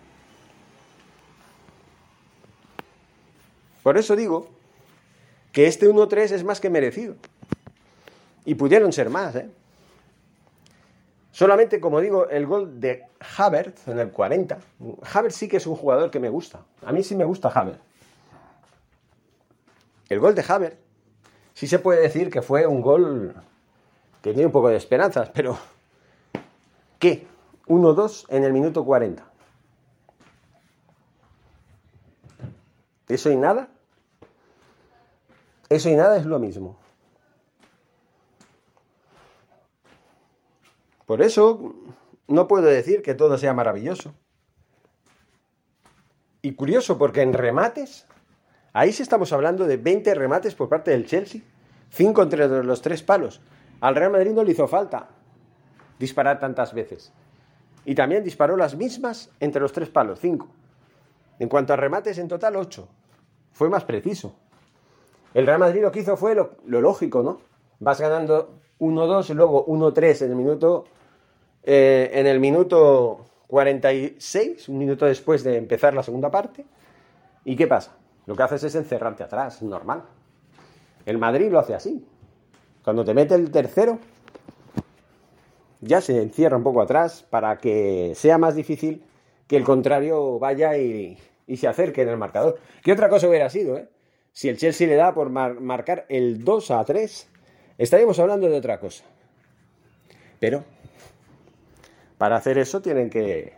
Por 3.83 3.97
eso 3.97 4.15
digo 4.15 4.47
que 5.51 5.67
este 5.67 5.87
1-3 5.87 6.31
es 6.31 6.43
más 6.43 6.59
que 6.59 6.69
merecido. 6.69 7.15
Y 8.45 8.55
pudieron 8.55 8.91
ser 8.91 9.09
más, 9.09 9.35
¿eh? 9.35 9.49
Solamente, 11.31 11.79
como 11.79 11.99
digo, 11.99 12.29
el 12.29 12.45
gol 12.45 12.79
de 12.79 13.05
Havertz 13.37 13.87
en 13.87 13.99
el 13.99 14.11
40. 14.11 14.59
Havertz 15.13 15.35
sí 15.35 15.47
que 15.47 15.57
es 15.57 15.67
un 15.67 15.75
jugador 15.75 16.11
que 16.11 16.19
me 16.19 16.29
gusta. 16.29 16.61
A 16.85 16.91
mí 16.91 17.03
sí 17.03 17.15
me 17.15 17.25
gusta 17.25 17.49
Havertz. 17.49 17.81
El 20.09 20.19
gol 20.19 20.35
de 20.35 20.45
Havertz 20.47 20.77
sí 21.53 21.67
se 21.67 21.79
puede 21.79 22.01
decir 22.01 22.29
que 22.29 22.41
fue 22.41 22.67
un 22.67 22.81
gol 22.81 23.33
que 24.21 24.31
tiene 24.31 24.45
un 24.45 24.51
poco 24.51 24.69
de 24.69 24.77
esperanzas, 24.77 25.29
pero 25.33 25.57
¿qué? 26.99 27.25
1-2 27.67 28.25
en 28.29 28.43
el 28.43 28.53
minuto 28.53 28.85
40. 28.85 29.25
¿Eso 33.07 33.31
y 33.31 33.35
nada? 33.35 33.69
Eso 35.73 35.89
y 35.89 35.95
nada 35.95 36.17
es 36.17 36.25
lo 36.27 36.37
mismo. 36.37 36.77
Por 41.07 41.23
eso 41.23 41.73
no 42.27 42.47
puedo 42.47 42.67
decir 42.67 43.01
que 43.01 43.15
todo 43.15 43.39
sea 43.39 43.55
maravilloso. 43.55 44.13
Y 46.43 46.53
curioso, 46.53 46.99
porque 46.99 47.23
en 47.23 47.33
remates, 47.33 48.05
ahí 48.71 48.93
sí 48.93 49.01
estamos 49.01 49.33
hablando 49.33 49.65
de 49.65 49.77
20 49.77 50.13
remates 50.13 50.53
por 50.53 50.69
parte 50.69 50.91
del 50.91 51.07
Chelsea, 51.07 51.41
5 51.89 52.21
entre 52.21 52.47
los 52.63 52.81
tres 52.83 53.01
palos. 53.01 53.41
Al 53.81 53.95
Real 53.95 54.11
Madrid 54.11 54.31
no 54.31 54.43
le 54.43 54.51
hizo 54.51 54.67
falta 54.67 55.07
disparar 55.97 56.39
tantas 56.39 56.75
veces. 56.75 57.11
Y 57.83 57.95
también 57.95 58.23
disparó 58.23 58.57
las 58.57 58.75
mismas 58.75 59.31
entre 59.39 59.59
los 59.59 59.73
tres 59.73 59.89
palos, 59.89 60.19
5. 60.19 60.47
En 61.39 61.49
cuanto 61.49 61.73
a 61.73 61.77
remates, 61.77 62.19
en 62.19 62.27
total 62.27 62.57
8. 62.57 62.87
Fue 63.53 63.69
más 63.69 63.85
preciso. 63.85 64.37
El 65.33 65.47
Real 65.47 65.59
Madrid 65.59 65.81
lo 65.81 65.91
que 65.91 66.01
hizo 66.01 66.15
fue 66.15 66.35
lo, 66.35 66.51
lógico, 66.65 67.23
¿no? 67.23 67.39
Vas 67.79 67.99
ganando 67.99 68.59
1-2 68.79 69.31
y 69.31 69.33
luego 69.33 69.65
1-3 69.65 70.25
en 70.25 70.29
el 70.31 70.35
minuto 70.35 70.85
eh, 71.63 72.11
en 72.13 72.27
el 72.27 72.39
minuto 72.39 73.25
46, 73.47 74.69
un 74.69 74.77
minuto 74.77 75.05
después 75.05 75.43
de 75.43 75.57
empezar 75.57 75.93
la 75.93 76.03
segunda 76.03 76.29
parte. 76.29 76.65
¿Y 77.45 77.55
qué 77.55 77.67
pasa? 77.67 77.95
Lo 78.25 78.35
que 78.35 78.43
haces 78.43 78.63
es 78.63 78.75
encerrarte 78.75 79.23
atrás, 79.23 79.61
normal. 79.61 80.03
El 81.05 81.17
Madrid 81.17 81.51
lo 81.51 81.59
hace 81.59 81.73
así. 81.73 82.05
Cuando 82.83 83.03
te 83.03 83.13
mete 83.13 83.35
el 83.35 83.49
tercero, 83.51 83.99
ya 85.81 86.01
se 86.01 86.21
encierra 86.21 86.57
un 86.57 86.63
poco 86.63 86.81
atrás 86.81 87.25
para 87.29 87.57
que 87.57 88.13
sea 88.15 88.37
más 88.37 88.55
difícil 88.55 89.03
que 89.47 89.57
el 89.57 89.63
contrario 89.63 90.39
vaya 90.39 90.77
y, 90.77 91.17
y 91.47 91.57
se 91.57 91.67
acerque 91.67 92.01
en 92.01 92.09
el 92.09 92.17
marcador. 92.17 92.59
¿Qué 92.83 92.91
otra 92.91 93.09
cosa 93.09 93.27
hubiera 93.27 93.49
sido, 93.49 93.77
eh? 93.77 93.87
Si 94.33 94.49
el 94.49 94.57
Chelsea 94.57 94.87
le 94.87 94.95
da 94.95 95.13
por 95.13 95.29
marcar 95.29 96.05
el 96.09 96.43
2 96.43 96.71
a 96.71 96.83
3, 96.83 97.29
estaríamos 97.77 98.17
hablando 98.17 98.49
de 98.49 98.57
otra 98.57 98.79
cosa. 98.79 99.05
Pero 100.39 100.65
para 102.17 102.35
hacer 102.35 102.57
eso 102.57 102.81
tienen 102.81 103.09
que 103.09 103.53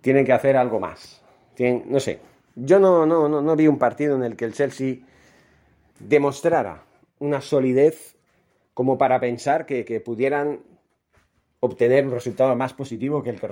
tienen 0.00 0.24
que 0.24 0.32
hacer 0.32 0.56
algo 0.56 0.80
más. 0.80 1.22
no 1.58 2.00
sé. 2.00 2.18
Yo 2.56 2.78
no, 2.78 3.06
no, 3.06 3.28
no, 3.28 3.56
vi 3.56 3.68
un 3.68 3.78
partido 3.78 4.16
en 4.16 4.22
el 4.22 4.36
que 4.36 4.44
el 4.44 4.54
Chelsea 4.54 4.98
demostrara 6.00 6.84
una 7.18 7.40
solidez 7.40 8.16
como 8.72 8.98
para 8.98 9.20
pensar 9.20 9.66
que, 9.66 10.02
pudieran 10.04 10.60
obtener 11.60 12.06
un 12.06 12.12
resultado 12.12 12.54
más 12.56 12.72
positivo 12.72 13.22
que 13.22 13.30
el 13.30 13.40
que, 13.40 13.48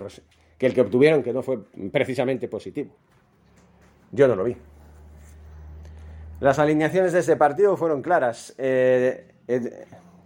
que 0.58 0.66
el 0.66 0.74
que 0.74 0.80
obtuvieron, 0.80 1.22
que 1.22 1.32
no 1.32 1.42
fue 1.42 1.58
precisamente 1.92 2.48
positivo. 2.48 2.90
Yo 4.12 4.26
no 4.28 4.36
lo 4.36 4.44
vi. 4.44 4.56
Las 6.40 6.58
alineaciones 6.58 7.12
de 7.12 7.20
ese 7.20 7.36
partido 7.36 7.76
fueron 7.76 8.02
claras. 8.02 8.54
Eh, 8.58 9.34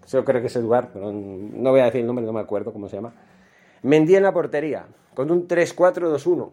yo 0.08 0.24
creo 0.24 0.40
que 0.40 0.46
es 0.46 0.56
Eduard, 0.56 0.88
pero 0.92 1.12
no 1.12 1.70
voy 1.70 1.80
a 1.80 1.84
decir 1.84 2.00
el 2.00 2.06
nombre, 2.06 2.24
no 2.24 2.32
me 2.32 2.40
acuerdo 2.40 2.72
cómo 2.72 2.88
se 2.88 2.96
llama. 2.96 3.12
Mendy 3.82 4.16
en 4.16 4.22
la 4.22 4.32
portería, 4.32 4.86
con 5.14 5.30
un 5.30 5.46
3-4-2-1. 5.46 6.50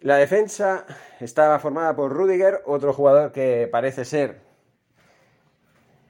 La 0.00 0.16
defensa 0.16 0.84
estaba 1.20 1.58
formada 1.58 1.94
por 1.94 2.12
Rudiger, 2.12 2.62
otro 2.66 2.92
jugador 2.92 3.32
que 3.32 3.68
parece 3.70 4.04
ser 4.04 4.40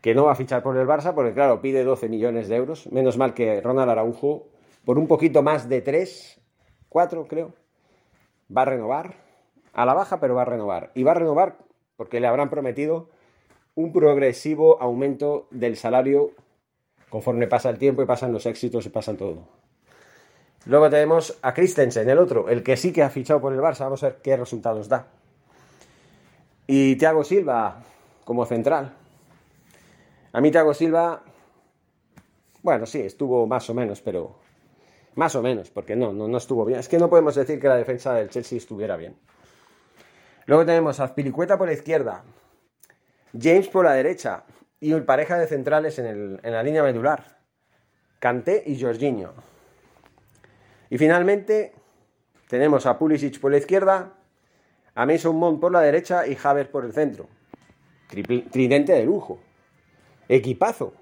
que 0.01 0.15
no 0.15 0.25
va 0.25 0.33
a 0.33 0.35
fichar 0.35 0.63
por 0.63 0.77
el 0.77 0.87
Barça, 0.87 1.15
porque 1.15 1.33
claro, 1.33 1.61
pide 1.61 1.85
12 1.85 2.09
millones 2.09 2.49
de 2.49 2.57
euros. 2.57 2.91
Menos 2.91 3.17
mal 3.17 3.35
que 3.35 3.61
Ronald 3.61 3.91
Araujo, 3.91 4.49
por 4.85 4.99
un 4.99 5.07
poquito 5.07 5.43
más 5.43 5.69
de 5.69 5.81
3, 5.81 6.41
4 6.89 7.29
creo, 7.29 7.55
va 8.55 8.63
a 8.63 8.67
renovar. 8.67 9.15
A 9.73 9.87
la 9.87 9.95
baja, 9.95 10.21
pero 10.21 10.35
va 10.35 10.43
a 10.43 10.47
renovar. 10.47 10.91
Y 10.95 11.03
va 11.03 11.13
a 11.13 11.15
renovar 11.15 11.59
porque 11.97 12.21
le 12.21 12.27
habrán 12.27 12.51
prometido 12.51 13.09
un 13.75 13.93
progresivo 13.93 14.81
aumento 14.83 15.47
del 15.51 15.77
salario 15.77 16.33
conforme 17.09 17.47
pasa 17.47 17.71
el 17.71 17.79
tiempo 17.79 18.03
y 18.03 18.07
pasan 18.07 18.33
los 18.33 18.47
éxitos 18.47 18.87
y 18.87 18.91
pasan 18.91 19.17
todo. 19.17 19.49
Luego 20.65 20.89
tenemos 20.91 21.39
a 21.43 21.55
Christensen, 21.55 22.09
el 22.09 22.19
otro, 22.19 22.49
el 22.49 22.63
que 22.63 22.77
sí 22.77 22.93
que 22.93 23.03
ha 23.03 23.11
fichado 23.11 23.41
por 23.41 23.53
el 23.53 23.61
Barça. 23.61 23.81
Vamos 23.81 24.03
a 24.03 24.11
ver 24.11 24.19
qué 24.23 24.37
resultados 24.37 24.89
da. 24.89 25.09
Y 26.67 26.97
Thiago 26.97 27.25
Silva 27.25 27.83
como 28.25 28.47
central. 28.47 28.95
A 30.33 30.41
mí 30.41 30.51
Thiago 30.51 30.73
Silva, 30.73 31.23
bueno, 32.63 32.87
sí, 32.87 33.01
estuvo 33.01 33.47
más 33.47 33.69
o 33.69 33.75
menos, 33.75 34.01
pero 34.01 34.37
más 35.15 35.35
o 35.35 35.43
menos, 35.43 35.71
porque 35.71 35.97
no, 35.97 36.13
no, 36.13 36.29
no 36.29 36.39
estuvo 36.39 36.65
bien. 36.65 36.79
Es 36.79 36.89
que 36.89 36.99
no 36.99 37.11
podemos 37.11 37.35
decir 37.35 37.61
que 37.61 37.69
la 37.69 37.77
defensa 37.77 38.15
del 38.15 38.31
Chelsea 38.31 38.57
estuviera 38.57 38.97
bien. 38.97 39.17
Luego 40.47 40.67
tenemos 40.67 41.01
a 41.01 41.15
Pilicueta 41.15 41.57
por 41.57 41.69
la 41.69 41.75
izquierda, 41.75 42.25
James 43.39 43.69
por 43.69 43.85
la 43.85 43.93
derecha 43.93 44.45
y 44.81 44.93
un 44.93 45.05
pareja 45.05 45.39
de 45.39 45.47
centrales 45.47 45.99
en, 45.99 46.41
en 46.43 46.53
la 46.53 46.63
línea 46.63 46.83
medular, 46.83 47.39
Kanté 48.19 48.63
y 48.67 48.81
Jorginho. 48.81 49.33
Y 50.91 50.99
finalmente 50.99 51.73
tenemos 52.49 52.85
a 52.85 52.99
Pulisic 52.99 53.41
por 53.41 53.51
la 53.51 53.57
izquierda, 53.57 54.13
a 54.95 55.07
Mason 55.07 55.35
Mount 55.37 55.61
por 55.61 55.73
la 55.73 55.81
derecha 55.81 56.27
y 56.27 56.37
Havertz 56.43 56.71
por 56.71 56.85
el 56.85 56.93
centro. 56.93 57.29
tridente 58.09 58.93
de 58.93 59.05
lujo. 59.05 59.41
Equipazo. 60.29 60.93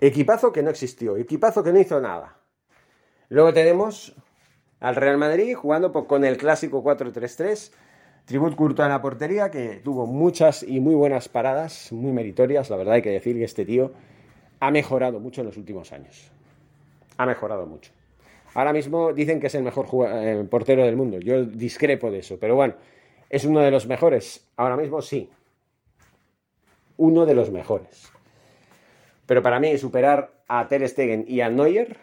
Equipazo 0.00 0.52
que 0.52 0.62
no 0.62 0.70
existió, 0.70 1.16
equipazo 1.16 1.64
que 1.64 1.72
no 1.72 1.80
hizo 1.80 2.00
nada. 2.00 2.36
Luego 3.30 3.52
tenemos 3.52 4.14
al 4.78 4.94
Real 4.94 5.16
Madrid 5.16 5.56
jugando 5.56 5.92
con 5.92 6.24
el 6.24 6.36
clásico 6.36 6.84
4-3-3. 6.84 7.72
Tribut 8.26 8.56
Courtois 8.56 8.86
en 8.86 8.92
la 8.92 9.00
portería, 9.00 9.52
que 9.52 9.80
tuvo 9.84 10.04
muchas 10.04 10.64
y 10.64 10.80
muy 10.80 10.96
buenas 10.96 11.28
paradas, 11.28 11.92
muy 11.92 12.10
meritorias. 12.10 12.68
La 12.70 12.76
verdad 12.76 12.94
hay 12.94 13.02
que 13.02 13.10
decir 13.10 13.36
que 13.36 13.44
este 13.44 13.64
tío 13.64 13.92
ha 14.58 14.72
mejorado 14.72 15.20
mucho 15.20 15.42
en 15.42 15.46
los 15.46 15.56
últimos 15.56 15.92
años. 15.92 16.32
Ha 17.18 17.24
mejorado 17.24 17.66
mucho. 17.66 17.92
Ahora 18.54 18.72
mismo 18.72 19.12
dicen 19.12 19.38
que 19.38 19.46
es 19.46 19.54
el 19.54 19.62
mejor 19.62 19.86
eh, 20.08 20.44
portero 20.50 20.84
del 20.84 20.96
mundo. 20.96 21.20
Yo 21.20 21.44
discrepo 21.44 22.10
de 22.10 22.18
eso, 22.18 22.36
pero 22.40 22.56
bueno, 22.56 22.74
es 23.30 23.44
uno 23.44 23.60
de 23.60 23.70
los 23.70 23.86
mejores. 23.86 24.44
Ahora 24.56 24.76
mismo 24.76 25.00
sí. 25.02 25.30
Uno 26.96 27.26
de 27.26 27.34
los 27.34 27.50
mejores. 27.50 28.10
Pero 29.26 29.40
para 29.40 29.60
mí 29.60 29.78
superar 29.78 30.32
a 30.48 30.66
Ter 30.66 30.88
Stegen 30.88 31.26
y 31.28 31.42
a 31.42 31.48
Neuer 31.48 31.96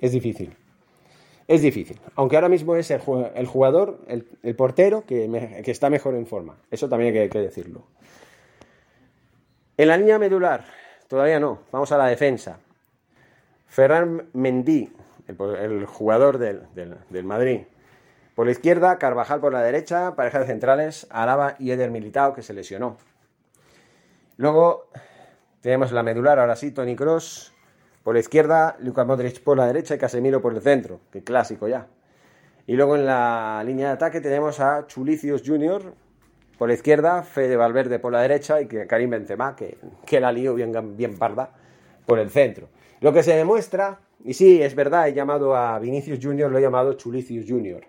es 0.00 0.10
difícil. 0.10 0.56
Es 1.46 1.62
difícil. 1.62 2.00
Aunque 2.14 2.36
ahora 2.36 2.48
mismo 2.48 2.74
es 2.76 2.90
el, 2.90 3.00
jugador, 3.00 4.00
el, 4.08 4.56
portero 4.56 5.04
que, 5.06 5.62
está 5.66 5.90
mejor 5.90 6.14
en 6.14 6.26
forma. 6.26 6.56
Eso 6.70 6.88
también 6.88 7.16
hay 7.16 7.28
que 7.28 7.38
decirlo. 7.40 7.84
En 9.76 9.88
la 9.88 9.96
línea 9.96 10.18
medular, 10.18 10.64
todavía 11.08 11.40
no. 11.40 11.60
Vamos 11.72 11.90
a 11.90 11.98
la 11.98 12.06
defensa. 12.06 12.60
Ferran 13.66 14.28
Mendy, 14.32 14.92
el, 15.26 15.84
jugador 15.86 16.38
del, 16.38 17.24
Madrid. 17.24 17.62
Por 18.36 18.46
la 18.46 18.52
izquierda, 18.52 18.98
Carvajal 18.98 19.40
por 19.40 19.52
la 19.52 19.62
derecha, 19.62 20.14
pareja 20.14 20.40
de 20.40 20.46
centrales, 20.46 21.08
Araba 21.10 21.56
y 21.58 21.72
Eder 21.72 21.90
Militao, 21.90 22.34
que 22.34 22.42
se 22.42 22.54
lesionó. 22.54 22.96
Luego 24.36 24.88
tenemos 25.60 25.90
la 25.90 26.02
medular, 26.02 26.38
ahora 26.38 26.56
sí, 26.56 26.70
Tony 26.70 26.94
Cross. 26.94 27.53
Por 28.04 28.14
la 28.14 28.20
izquierda, 28.20 28.76
Lucas 28.78 29.06
Modric 29.06 29.42
por 29.42 29.56
la 29.56 29.66
derecha 29.66 29.96
y 29.96 29.98
Casemiro 29.98 30.40
por 30.40 30.54
el 30.54 30.60
centro, 30.60 31.00
que 31.10 31.24
clásico 31.24 31.66
ya. 31.66 31.88
Y 32.66 32.74
luego 32.74 32.94
en 32.94 33.06
la 33.06 33.62
línea 33.66 33.88
de 33.88 33.94
ataque 33.94 34.20
tenemos 34.20 34.60
a 34.60 34.86
Chulicios 34.86 35.42
Jr. 35.44 35.92
por 36.56 36.68
la 36.68 36.74
izquierda, 36.74 37.24
Fede 37.24 37.56
Valverde 37.56 37.98
por 37.98 38.12
la 38.12 38.22
derecha 38.22 38.60
y 38.60 38.66
Karim 38.66 39.10
Benzema, 39.10 39.56
que, 39.56 39.78
que 40.06 40.20
la 40.20 40.30
lío 40.30 40.54
bien, 40.54 40.96
bien 40.96 41.18
parda, 41.18 41.50
por 42.06 42.20
el 42.20 42.30
centro. 42.30 42.68
Lo 43.00 43.12
que 43.12 43.24
se 43.24 43.34
demuestra 43.34 43.98
y 44.24 44.32
sí, 44.32 44.62
es 44.62 44.74
verdad, 44.74 45.06
he 45.06 45.12
llamado 45.12 45.54
a 45.54 45.78
Vinicius 45.78 46.18
Junior, 46.20 46.50
lo 46.50 46.58
he 46.58 46.62
llamado 46.62 46.94
Chulicius 46.94 47.44
Junior. 47.46 47.82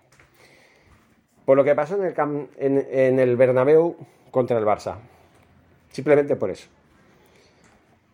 Por 1.46 1.56
lo 1.56 1.64
que 1.64 1.74
pasó 1.74 1.96
en 1.96 2.14
el, 2.58 2.88
en, 2.90 3.20
el 3.20 3.38
Bernabéu 3.38 3.96
contra 4.32 4.58
el 4.58 4.66
Barça. 4.66 4.98
Simplemente 5.92 6.36
por 6.36 6.50
eso. 6.50 6.68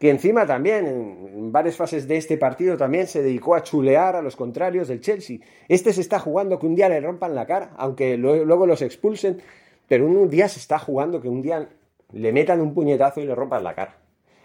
Que 0.02 0.10
encima 0.10 0.48
también, 0.48 0.88
en 0.88 1.52
varias 1.52 1.76
fases 1.76 2.08
de 2.08 2.18
este 2.18 2.36
partido, 2.36 2.76
también 2.76 3.06
se 3.06 3.22
dedicó 3.22 3.54
a 3.54 3.62
chulear 3.62 4.16
a 4.16 4.24
los 4.24 4.36
contrarios 4.36 4.88
del 4.88 5.00
Chelsea. 5.00 5.38
Este 5.68 5.94
se 5.94 6.02
está 6.02 6.18
jugando 6.18 6.58
que 6.58 6.66
un 6.66 6.74
día 6.74 6.90
le 6.90 7.00
rompan 7.00 7.36
la 7.36 7.46
cara, 7.46 7.74
aunque 7.78 8.18
luego 8.18 8.66
los 8.66 8.82
expulsen, 8.82 9.44
pero 9.88 10.08
un 10.08 10.28
día 10.28 10.50
se 10.50 10.58
está 10.58 10.80
jugando 10.80 11.22
que 11.22 11.30
un 11.30 11.44
día 11.44 11.70
le 12.14 12.34
metan 12.34 12.62
un 12.62 12.74
puñetazo 12.74 13.22
y 13.22 13.26
le 13.26 13.36
rompan 13.36 13.64
la 13.64 13.76
cara. 13.76 13.96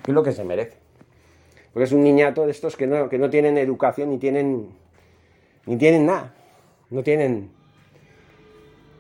Es 0.07 0.13
lo 0.13 0.23
que 0.23 0.33
se 0.33 0.45
merece. 0.45 0.77
Porque 1.73 1.85
es 1.85 1.93
un 1.93 2.05
niñato 2.05 2.45
de 2.45 2.51
estos 2.51 2.77
que 2.77 2.87
no, 2.87 3.09
que 3.09 3.17
no 3.17 3.31
tienen 3.31 3.57
educación 3.57 4.11
ni 4.11 4.19
tienen, 4.19 4.69
ni 5.65 5.79
tienen 5.79 6.05
nada. 6.05 6.35
No 6.91 7.03
tienen, 7.03 7.51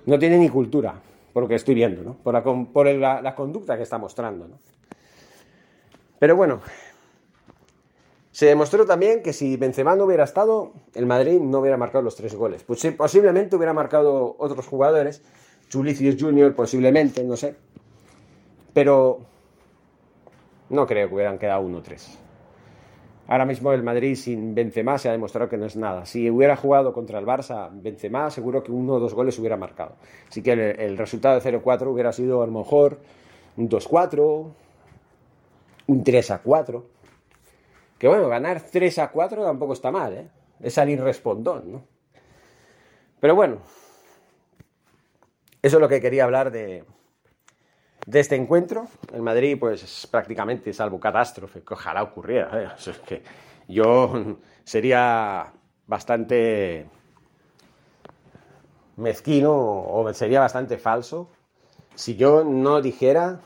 no 0.07 0.19
tienen 0.19 0.41
ni 0.41 0.49
cultura, 0.49 1.03
por 1.35 1.43
lo 1.43 1.49
que 1.51 1.57
estoy 1.57 1.75
viendo, 1.75 2.03
¿no? 2.03 2.15
Por, 2.15 2.33
la, 2.33 2.43
por 2.43 2.87
la, 2.87 3.35
conducta 3.35 3.77
que 3.77 3.83
está 3.83 3.99
mostrando, 3.99 4.49
¿no? 4.49 4.59
Pero 6.19 6.37
bueno, 6.37 6.61
se 8.31 8.47
demostró 8.47 8.85
también 8.85 9.23
que 9.23 9.33
si 9.33 9.57
Benzema 9.57 9.97
no 9.97 10.05
hubiera 10.05 10.25
estado, 10.25 10.73
el 10.95 11.07
Madrid 11.07 11.41
no 11.41 11.61
hubiera 11.61 11.77
marcado 11.77 12.03
los 12.03 12.17
tres 12.17 12.35
goles. 12.35 12.65
Pues 12.65 12.87
posiblemente 12.97 13.57
hubiera 13.57 13.73
marcado 13.73 14.37
otros 14.39 14.67
jugadores, 14.67 15.23
Chulicius 15.69 16.17
Junior 16.21 16.55
posiblemente, 16.55 17.25
no 17.25 17.37
sé. 17.37 17.57
Pero 18.73 19.21
no 20.69 20.87
creo 20.87 21.09
que 21.09 21.15
hubieran 21.15 21.39
quedado 21.39 21.63
uno 21.63 21.79
o 21.79 21.83
tres. 21.83 22.19
Ahora 23.29 23.45
mismo 23.45 23.73
el 23.73 23.83
Madrid 23.83 24.15
sin 24.15 24.55
Benzema 24.55 24.99
se 24.99 25.09
ha 25.09 25.13
demostrado 25.13 25.49
que 25.49 25.57
no 25.57 25.67
es 25.67 25.77
nada. 25.77 26.07
Si 26.07 26.31
hubiera 26.31 26.57
jugado 26.57 26.93
contra 26.93 27.19
el 27.19 27.27
Barça 27.27 27.69
Benzema, 27.73 28.31
seguro 28.31 28.63
que 28.63 28.71
uno 28.71 28.95
o 28.95 29.01
dos 29.01 29.15
goles 29.15 29.37
hubiera 29.39 29.57
marcado. 29.57 29.97
Así 30.29 30.43
que 30.43 30.53
el, 30.53 30.97
resultado 30.97 31.41
de 31.41 31.61
0-4 31.61 31.87
hubiera 31.89 32.13
sido 32.13 32.43
a 32.43 32.47
lo 32.47 32.53
mejor 32.53 33.01
un 33.57 33.69
2-4, 33.69 34.53
un 35.87 36.05
3-4. 36.05 36.85
Que 37.99 38.09
bueno, 38.09 38.29
ganar 38.29 38.63
3-4 38.63 39.45
tampoco 39.45 39.73
está 39.73 39.91
mal, 39.91 40.13
¿eh? 40.13 40.29
Es 40.61 40.75
salir 40.75 41.01
respondón, 41.01 41.73
¿no? 41.73 41.85
Pero 43.21 43.35
bueno, 43.35 43.59
eso 45.63 45.77
es 45.77 45.81
lo 45.81 45.89
que 45.89 46.01
quería 46.01 46.25
hablar 46.25 46.51
de, 46.51 46.85
de 48.07 48.21
este 48.21 48.37
encuentro. 48.37 48.87
El 49.13 49.23
Madrid, 49.23 49.57
pues 49.59 50.07
prácticamente, 50.11 50.73
salvo 50.73 51.01
catástrofe, 51.01 51.63
que 51.63 51.75
ojalá 51.75 52.03
ocurriera. 52.03 52.63
¿eh? 52.63 52.69
Es 52.79 52.99
que 53.01 53.23
yo 53.69 54.39
sería 54.65 55.53
bastante 55.87 56.87
mezquino 58.97 59.53
o 59.55 60.13
sería 60.15 60.41
bastante 60.41 60.79
falso 60.79 61.29
si 61.95 62.17
yo 62.17 62.45
no 62.45 62.81
dijera 62.81 63.41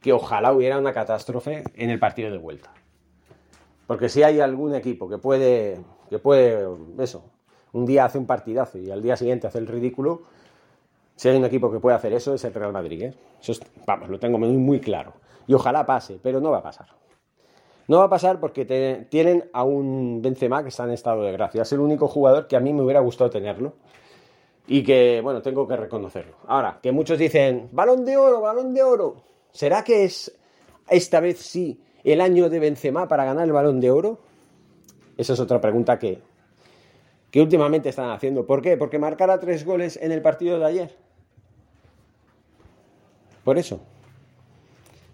que 0.00 0.12
ojalá 0.12 0.52
hubiera 0.52 0.78
una 0.78 0.92
catástrofe 0.92 1.64
en 1.74 1.90
el 1.90 1.98
partido 1.98 2.30
de 2.30 2.38
vuelta. 2.38 2.72
Porque 3.86 4.08
si 4.08 4.22
hay 4.22 4.40
algún 4.40 4.74
equipo 4.74 5.08
que 5.08 5.18
puede, 5.18 5.80
que 6.08 6.18
puede, 6.18 6.66
eso, 6.98 7.24
un 7.72 7.86
día 7.86 8.04
hace 8.04 8.18
un 8.18 8.26
partidazo 8.26 8.78
y 8.78 8.90
al 8.90 9.02
día 9.02 9.16
siguiente 9.16 9.46
hace 9.46 9.58
el 9.58 9.66
ridículo, 9.66 10.22
si 11.16 11.28
hay 11.28 11.36
un 11.36 11.44
equipo 11.44 11.70
que 11.70 11.80
puede 11.80 11.96
hacer 11.96 12.12
eso 12.12 12.32
es 12.32 12.44
el 12.44 12.54
Real 12.54 12.72
Madrid. 12.72 13.02
¿eh? 13.02 13.14
Eso 13.40 13.52
vamos, 13.86 14.08
lo 14.08 14.18
tengo 14.18 14.38
muy, 14.38 14.48
muy 14.48 14.80
claro. 14.80 15.12
Y 15.46 15.54
ojalá 15.54 15.84
pase, 15.84 16.18
pero 16.22 16.40
no 16.40 16.50
va 16.50 16.58
a 16.58 16.62
pasar. 16.62 16.86
No 17.88 17.98
va 17.98 18.04
a 18.04 18.08
pasar 18.08 18.38
porque 18.38 18.64
tienen 19.10 19.50
a 19.52 19.64
un 19.64 20.22
Benzema 20.22 20.62
que 20.62 20.68
está 20.68 20.84
en 20.84 20.92
estado 20.92 21.24
de 21.24 21.32
gracia. 21.32 21.62
Es 21.62 21.72
el 21.72 21.80
único 21.80 22.06
jugador 22.06 22.46
que 22.46 22.56
a 22.56 22.60
mí 22.60 22.72
me 22.72 22.82
hubiera 22.82 23.00
gustado 23.00 23.30
tenerlo. 23.30 23.74
Y 24.68 24.84
que, 24.84 25.20
bueno, 25.20 25.42
tengo 25.42 25.66
que 25.66 25.76
reconocerlo. 25.76 26.36
Ahora, 26.46 26.78
que 26.80 26.92
muchos 26.92 27.18
dicen, 27.18 27.68
balón 27.72 28.04
de 28.04 28.16
oro, 28.16 28.40
balón 28.40 28.72
de 28.72 28.84
oro. 28.84 29.16
¿Será 29.52 29.84
que 29.84 30.04
es 30.04 30.36
esta 30.88 31.20
vez 31.20 31.38
sí 31.38 31.80
el 32.04 32.20
año 32.20 32.48
de 32.48 32.58
Benzema 32.58 33.08
para 33.08 33.24
ganar 33.24 33.44
el 33.44 33.52
balón 33.52 33.80
de 33.80 33.90
oro? 33.90 34.18
Esa 35.16 35.34
es 35.34 35.40
otra 35.40 35.60
pregunta 35.60 35.98
que, 35.98 36.20
que 37.30 37.40
últimamente 37.40 37.88
están 37.88 38.10
haciendo. 38.10 38.46
¿Por 38.46 38.62
qué? 38.62 38.76
Porque 38.76 38.98
marcara 38.98 39.38
tres 39.38 39.64
goles 39.64 39.98
en 40.00 40.12
el 40.12 40.22
partido 40.22 40.58
de 40.58 40.66
ayer. 40.66 40.96
Por 43.44 43.58
eso. 43.58 43.80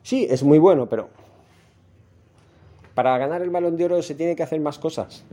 Sí, 0.03 0.27
es 0.29 0.43
muy 0.43 0.59
bueno, 0.59 0.89
pero 0.89 1.09
para 2.95 3.19
ganar 3.19 3.43
el 3.43 3.51
balón 3.51 3.77
de 3.77 3.85
oro 3.85 4.03
se 4.03 4.15
tiene 4.15 4.37
que 4.37 4.43
hacer 4.43 4.61
más 4.61 4.79
cosas. 4.79 5.25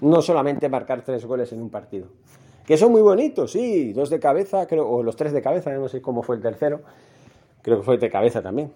No 0.00 0.22
solamente 0.22 0.68
marcar 0.68 1.02
tres 1.02 1.26
goles 1.26 1.52
en 1.52 1.60
un 1.60 1.68
partido. 1.68 2.06
Que 2.64 2.76
son 2.76 2.92
muy 2.92 3.02
bonitos, 3.02 3.52
sí, 3.52 3.92
dos 3.92 4.08
de 4.10 4.20
cabeza, 4.20 4.66
creo, 4.66 4.88
o 4.88 5.02
los 5.02 5.16
tres 5.16 5.32
de 5.32 5.42
cabeza, 5.42 5.70
no 5.72 5.88
sé 5.88 6.00
cómo 6.00 6.22
fue 6.22 6.36
el 6.36 6.42
tercero. 6.42 6.80
Creo 7.62 7.78
que 7.78 7.84
fue 7.84 7.98
de 7.98 8.10
cabeza 8.10 8.42
también. 8.42 8.72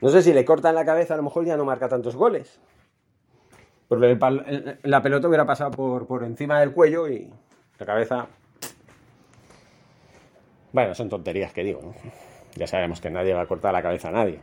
No 0.00 0.08
sé 0.08 0.22
si 0.22 0.32
le 0.32 0.44
cortan 0.44 0.74
la 0.74 0.84
cabeza, 0.84 1.14
a 1.14 1.16
lo 1.16 1.24
mejor 1.24 1.44
ya 1.44 1.56
no 1.56 1.64
marca 1.64 1.88
tantos 1.88 2.16
goles. 2.16 2.60
Porque 3.88 4.18
la 4.82 5.02
pelota 5.02 5.28
hubiera 5.28 5.46
pasado 5.46 5.70
por, 5.70 6.06
por 6.06 6.22
encima 6.22 6.60
del 6.60 6.72
cuello 6.72 7.08
y 7.08 7.30
la 7.78 7.86
cabeza. 7.86 8.26
Bueno, 10.72 10.94
son 10.94 11.08
tonterías 11.08 11.52
que 11.52 11.64
digo, 11.64 11.80
¿no? 11.82 11.94
Ya 12.54 12.66
sabemos 12.66 13.00
que 13.00 13.10
nadie 13.10 13.32
va 13.34 13.42
a 13.42 13.46
cortar 13.46 13.72
la 13.72 13.82
cabeza 13.82 14.08
a 14.08 14.12
nadie. 14.12 14.40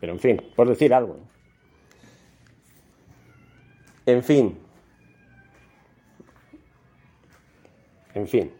Pero 0.00 0.12
en 0.12 0.18
fin, 0.18 0.42
por 0.56 0.68
decir 0.68 0.94
algo. 0.94 1.18
En 4.06 4.22
fin. 4.22 4.58
En 8.14 8.26
fin. 8.26 8.50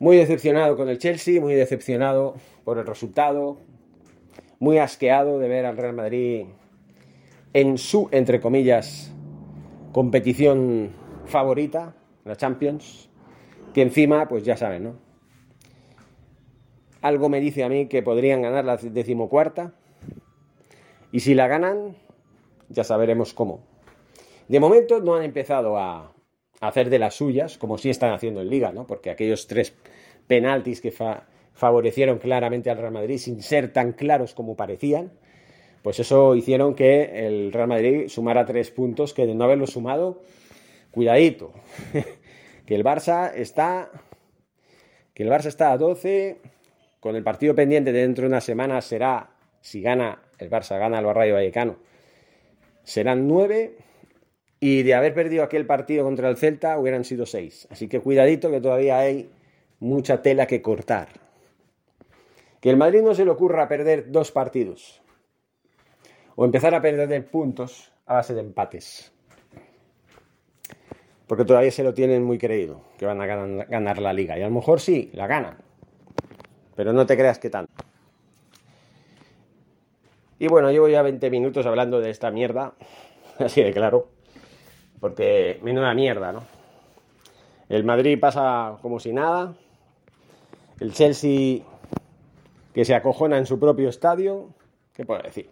Muy 0.00 0.16
decepcionado 0.16 0.78
con 0.78 0.88
el 0.88 0.96
Chelsea, 0.96 1.42
muy 1.42 1.54
decepcionado 1.54 2.34
por 2.64 2.78
el 2.78 2.86
resultado, 2.86 3.58
muy 4.58 4.78
asqueado 4.78 5.38
de 5.38 5.46
ver 5.46 5.66
al 5.66 5.76
Real 5.76 5.92
Madrid 5.92 6.46
en 7.52 7.76
su, 7.76 8.08
entre 8.10 8.40
comillas, 8.40 9.12
competición 9.92 10.92
favorita, 11.26 11.94
la 12.24 12.34
Champions, 12.34 13.10
que 13.74 13.82
encima, 13.82 14.26
pues 14.26 14.42
ya 14.42 14.56
saben, 14.56 14.84
¿no? 14.84 14.94
Algo 17.02 17.28
me 17.28 17.38
dice 17.38 17.62
a 17.62 17.68
mí 17.68 17.86
que 17.86 18.02
podrían 18.02 18.40
ganar 18.40 18.64
la 18.64 18.78
decimocuarta, 18.78 19.74
y 21.12 21.20
si 21.20 21.34
la 21.34 21.46
ganan, 21.46 21.94
ya 22.70 22.84
sabremos 22.84 23.34
cómo. 23.34 23.66
De 24.48 24.60
momento 24.60 24.98
no 25.00 25.14
han 25.14 25.24
empezado 25.24 25.76
a, 25.76 26.14
hacer 26.60 26.90
de 26.90 26.98
las 26.98 27.14
suyas, 27.14 27.58
como 27.58 27.78
sí 27.78 27.90
están 27.90 28.12
haciendo 28.12 28.40
en 28.42 28.50
Liga, 28.50 28.72
¿no? 28.72 28.86
Porque 28.86 29.10
aquellos 29.10 29.46
tres 29.46 29.74
penaltis 30.26 30.80
que 30.80 30.92
favorecieron 31.52 32.18
claramente 32.18 32.70
al 32.70 32.78
Real 32.78 32.92
Madrid 32.92 33.18
sin 33.18 33.42
ser 33.42 33.72
tan 33.72 33.92
claros 33.92 34.34
como 34.34 34.56
parecían, 34.56 35.10
pues 35.82 35.98
eso 35.98 36.34
hicieron 36.34 36.74
que 36.74 37.26
el 37.26 37.52
Real 37.52 37.68
Madrid 37.68 38.08
sumara 38.08 38.44
tres 38.44 38.70
puntos 38.70 39.14
que 39.14 39.26
de 39.26 39.34
no 39.34 39.44
haberlo 39.44 39.66
sumado, 39.66 40.22
cuidadito, 40.90 41.52
que 42.66 42.74
el 42.74 42.84
Barça 42.84 43.32
está 43.34 43.90
que 45.14 45.22
el 45.24 45.30
Barça 45.30 45.46
está 45.46 45.72
a 45.72 45.78
12 45.78 46.38
con 47.00 47.16
el 47.16 47.24
partido 47.24 47.54
pendiente 47.54 47.92
de 47.92 48.00
dentro 48.00 48.22
de 48.22 48.28
una 48.28 48.40
semana 48.40 48.80
será 48.80 49.30
si 49.60 49.80
gana 49.80 50.22
el 50.38 50.50
Barça 50.50 50.78
gana 50.78 50.98
al 50.98 51.14
Rayo 51.14 51.34
Vallecano 51.34 51.76
serán 52.84 53.26
nueve 53.26 53.76
y 54.60 54.82
de 54.82 54.94
haber 54.94 55.14
perdido 55.14 55.42
aquel 55.42 55.64
partido 55.64 56.04
contra 56.04 56.28
el 56.28 56.36
Celta 56.36 56.78
hubieran 56.78 57.04
sido 57.04 57.24
seis. 57.24 57.66
Así 57.70 57.88
que 57.88 58.00
cuidadito 58.00 58.50
que 58.50 58.60
todavía 58.60 58.98
hay 58.98 59.30
mucha 59.80 60.20
tela 60.20 60.46
que 60.46 60.60
cortar. 60.60 61.08
Que 62.60 62.68
el 62.68 62.76
Madrid 62.76 63.00
no 63.00 63.14
se 63.14 63.24
le 63.24 63.30
ocurra 63.30 63.66
perder 63.68 64.12
dos 64.12 64.30
partidos 64.30 65.00
o 66.36 66.44
empezar 66.44 66.74
a 66.74 66.82
perder 66.82 67.26
puntos 67.26 67.90
a 68.04 68.14
base 68.14 68.34
de 68.34 68.40
empates. 68.40 69.12
Porque 71.26 71.44
todavía 71.44 71.70
se 71.70 71.84
lo 71.84 71.94
tienen 71.94 72.22
muy 72.22 72.38
creído, 72.38 72.82
que 72.98 73.06
van 73.06 73.20
a 73.20 73.26
ganar 73.26 73.98
la 73.98 74.12
liga. 74.12 74.36
Y 74.36 74.42
a 74.42 74.48
lo 74.48 74.54
mejor 74.54 74.80
sí, 74.80 75.10
la 75.14 75.26
ganan. 75.26 75.56
Pero 76.74 76.92
no 76.92 77.06
te 77.06 77.16
creas 77.16 77.38
que 77.38 77.50
tanto. 77.50 77.72
Y 80.38 80.48
bueno, 80.48 80.70
llevo 80.70 80.88
ya 80.88 81.02
20 81.02 81.30
minutos 81.30 81.66
hablando 81.66 82.00
de 82.00 82.10
esta 82.10 82.30
mierda. 82.30 82.74
Así 83.38 83.62
de 83.62 83.72
claro. 83.72 84.19
Porque 85.00 85.58
menuda 85.62 85.94
mierda, 85.94 86.32
¿no? 86.32 86.42
El 87.68 87.84
Madrid 87.84 88.18
pasa 88.20 88.76
como 88.82 89.00
si 89.00 89.12
nada. 89.12 89.54
El 90.78 90.92
Chelsea 90.92 91.62
que 92.74 92.84
se 92.84 92.94
acojona 92.94 93.38
en 93.38 93.46
su 93.46 93.58
propio 93.58 93.88
estadio. 93.88 94.48
¿Qué 94.92 95.04
puedo 95.04 95.22
decir? 95.22 95.48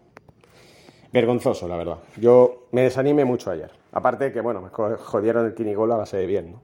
Vergonzoso, 1.12 1.66
la 1.66 1.76
verdad. 1.76 1.98
Yo 2.16 2.68
me 2.72 2.82
desanimé 2.82 3.24
mucho 3.24 3.50
ayer. 3.50 3.70
Aparte 3.92 4.32
que, 4.32 4.40
bueno, 4.40 4.60
me 4.60 4.68
jodieron 4.68 5.46
el 5.46 5.54
Tinigol 5.54 5.90
a 5.92 5.96
base 5.96 6.18
de 6.18 6.26
bien, 6.26 6.52
¿no? 6.52 6.62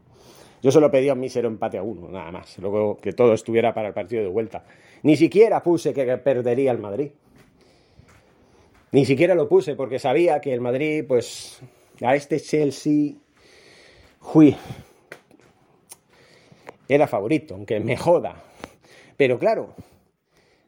Yo 0.63 0.71
solo 0.71 0.91
pedí 0.91 1.11
un 1.11 1.21
mísero 1.21 1.49
empate 1.49 1.77
a 1.79 1.83
uno, 1.83 2.09
nada 2.09 2.31
más. 2.31 2.59
Luego 2.59 2.97
que 2.97 3.13
todo 3.13 3.35
estuviera 3.35 3.75
para 3.75 3.89
el 3.89 3.95
partido 3.95 4.23
de 4.23 4.29
vuelta. 4.29 4.65
Ni 5.03 5.17
siquiera 5.17 5.63
puse 5.63 5.93
que 5.93 6.17
perdería 6.17 6.73
el 6.73 6.79
Madrid. 6.79 7.11
Ni 8.93 9.05
siquiera 9.05 9.35
lo 9.35 9.49
puse 9.49 9.77
porque 9.77 9.99
sabía 9.99 10.41
que 10.41 10.55
el 10.55 10.61
Madrid, 10.63 11.05
pues, 11.07 11.61
a 12.01 12.15
este 12.15 12.41
Chelsea, 12.41 13.15
fui, 14.21 14.57
era 16.89 17.07
favorito, 17.07 17.55
aunque 17.55 17.81
me 17.81 17.97
joda. 17.97 18.43
Pero 19.17 19.39
claro, 19.39 19.75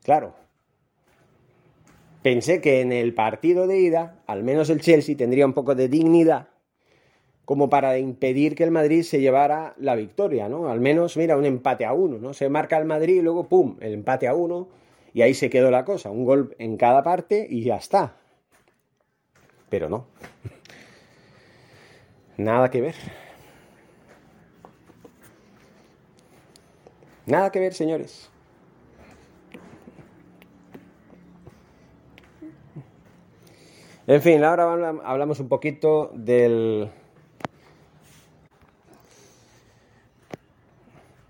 claro, 0.02 0.34
pensé 2.22 2.60
que 2.60 2.80
en 2.80 2.92
el 2.92 3.14
partido 3.14 3.66
de 3.66 3.80
ida, 3.80 4.22
al 4.26 4.42
menos 4.42 4.70
el 4.70 4.80
Chelsea 4.80 5.16
tendría 5.16 5.46
un 5.46 5.52
poco 5.52 5.74
de 5.74 5.88
dignidad 5.88 6.48
como 7.44 7.70
para 7.70 7.96
impedir 7.98 8.56
que 8.56 8.64
el 8.64 8.72
Madrid 8.72 9.02
se 9.02 9.20
llevara 9.20 9.74
la 9.78 9.94
victoria, 9.94 10.48
¿no? 10.48 10.68
Al 10.68 10.80
menos, 10.80 11.16
mira, 11.16 11.36
un 11.36 11.44
empate 11.44 11.84
a 11.84 11.92
uno, 11.92 12.18
¿no? 12.18 12.34
Se 12.34 12.48
marca 12.48 12.76
el 12.76 12.86
Madrid 12.86 13.18
y 13.18 13.22
luego, 13.22 13.48
¡pum!, 13.48 13.76
el 13.80 13.94
empate 13.94 14.26
a 14.26 14.34
uno 14.34 14.68
y 15.14 15.22
ahí 15.22 15.32
se 15.32 15.48
quedó 15.48 15.70
la 15.70 15.84
cosa, 15.84 16.10
un 16.10 16.24
gol 16.24 16.56
en 16.58 16.76
cada 16.76 17.04
parte 17.04 17.46
y 17.48 17.62
ya 17.62 17.76
está. 17.76 18.16
Pero 19.68 19.88
no. 19.88 20.06
Nada 22.36 22.70
que 22.70 22.80
ver. 22.80 22.94
Nada 27.26 27.50
que 27.50 27.58
ver, 27.58 27.74
señores. 27.74 28.30
En 34.06 34.22
fin, 34.22 34.44
ahora 34.44 34.64
hablamos 35.04 35.40
un 35.40 35.48
poquito 35.48 36.12
del... 36.14 36.88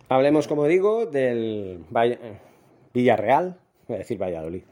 Hablemos, 0.09 0.47
como 0.47 0.67
digo, 0.67 1.07
del 1.07 1.85
Villarreal. 2.93 3.59
Voy 3.89 3.95
a 3.95 3.99
decir 4.01 4.21
Valladolid. 4.21 4.65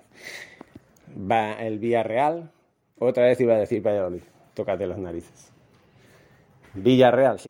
Va 1.18 1.54
el 1.54 1.78
Villarreal. 1.78 2.50
Otra 2.98 3.24
vez 3.24 3.40
iba 3.40 3.54
a 3.54 3.58
decir 3.58 3.84
Valladolid. 3.84 4.22
Tócate 4.52 4.86
las 4.86 4.98
narices. 4.98 5.53
Villarreal. 6.74 7.40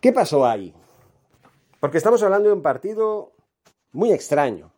¿Qué 0.00 0.12
pasó 0.12 0.46
ahí? 0.46 0.72
Porque 1.80 1.98
estamos 1.98 2.22
hablando 2.22 2.48
de 2.48 2.54
un 2.54 2.62
partido 2.62 3.32
muy 3.92 4.12
extraño. 4.12 4.72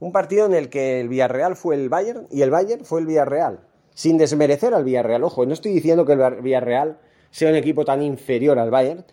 Un 0.00 0.12
partido 0.12 0.46
en 0.46 0.54
el 0.54 0.68
que 0.68 1.00
el 1.00 1.08
Villarreal 1.08 1.56
fue 1.56 1.74
el 1.74 1.88
Bayern 1.88 2.26
y 2.30 2.42
el 2.42 2.50
Bayern 2.50 2.84
fue 2.84 3.00
el 3.00 3.06
Villarreal. 3.06 3.60
Sin 3.94 4.18
desmerecer 4.18 4.74
al 4.74 4.84
Villarreal. 4.84 5.24
Ojo, 5.24 5.46
no 5.46 5.54
estoy 5.54 5.72
diciendo 5.72 6.04
que 6.04 6.12
el 6.12 6.42
Villarreal 6.42 6.98
sea 7.30 7.50
un 7.50 7.56
equipo 7.56 7.84
tan 7.84 8.02
inferior 8.02 8.58
al 8.58 8.70
Bayern, 8.70 9.04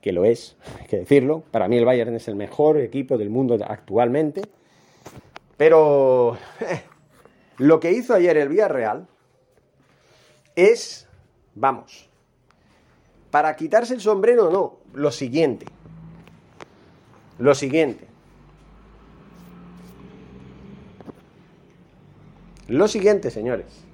que 0.00 0.12
lo 0.12 0.24
es, 0.24 0.56
hay 0.80 0.86
que 0.86 0.98
decirlo. 0.98 1.42
Para 1.50 1.68
mí 1.68 1.76
el 1.76 1.84
Bayern 1.84 2.14
es 2.14 2.28
el 2.28 2.34
mejor 2.34 2.78
equipo 2.78 3.18
del 3.18 3.30
mundo 3.30 3.58
actualmente. 3.66 4.42
Pero 5.56 6.36
eh, 6.60 6.82
lo 7.58 7.78
que 7.80 7.92
hizo 7.92 8.14
ayer 8.14 8.36
el 8.36 8.48
Villarreal 8.48 9.06
es, 10.56 11.08
vamos, 11.54 12.08
para 13.30 13.56
quitarse 13.56 13.94
el 13.94 14.00
sombrero 14.00 14.50
no, 14.50 14.78
lo 14.92 15.10
siguiente. 15.10 15.66
Lo 17.38 17.54
siguiente. 17.54 18.06
Lo 22.68 22.88
siguiente, 22.88 23.30
señores. 23.30 23.84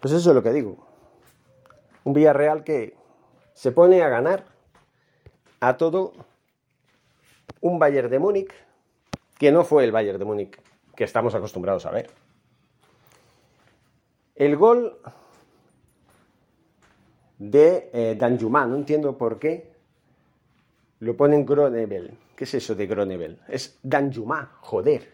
Pues 0.00 0.14
eso 0.14 0.30
es 0.30 0.34
lo 0.34 0.42
que 0.42 0.52
digo. 0.52 0.76
Un 2.04 2.14
Villarreal 2.14 2.64
que 2.64 2.96
se 3.54 3.72
pone 3.72 4.02
a 4.02 4.08
ganar 4.08 4.46
a 5.60 5.76
todo 5.76 6.12
un 7.60 7.78
Bayern 7.78 8.10
de 8.10 8.18
Múnich 8.18 8.52
que 9.38 9.52
no 9.52 9.64
fue 9.64 9.84
el 9.84 9.92
Bayern 9.92 10.18
de 10.18 10.24
Múnich 10.24 10.60
que 10.96 11.04
estamos 11.04 11.34
acostumbrados 11.34 11.86
a 11.86 11.90
ver. 11.90 12.10
El 14.40 14.56
gol 14.56 14.96
de 17.36 17.90
eh, 17.92 18.18
no 18.18 18.74
entiendo 18.74 19.18
por 19.18 19.38
qué 19.38 19.70
lo 21.00 21.14
ponen 21.14 21.44
Gronevel. 21.44 22.16
¿Qué 22.34 22.44
es 22.44 22.54
eso 22.54 22.74
de 22.74 22.86
Gronevel? 22.86 23.38
Es 23.48 23.78
Danjuma, 23.82 24.56
joder. 24.62 25.12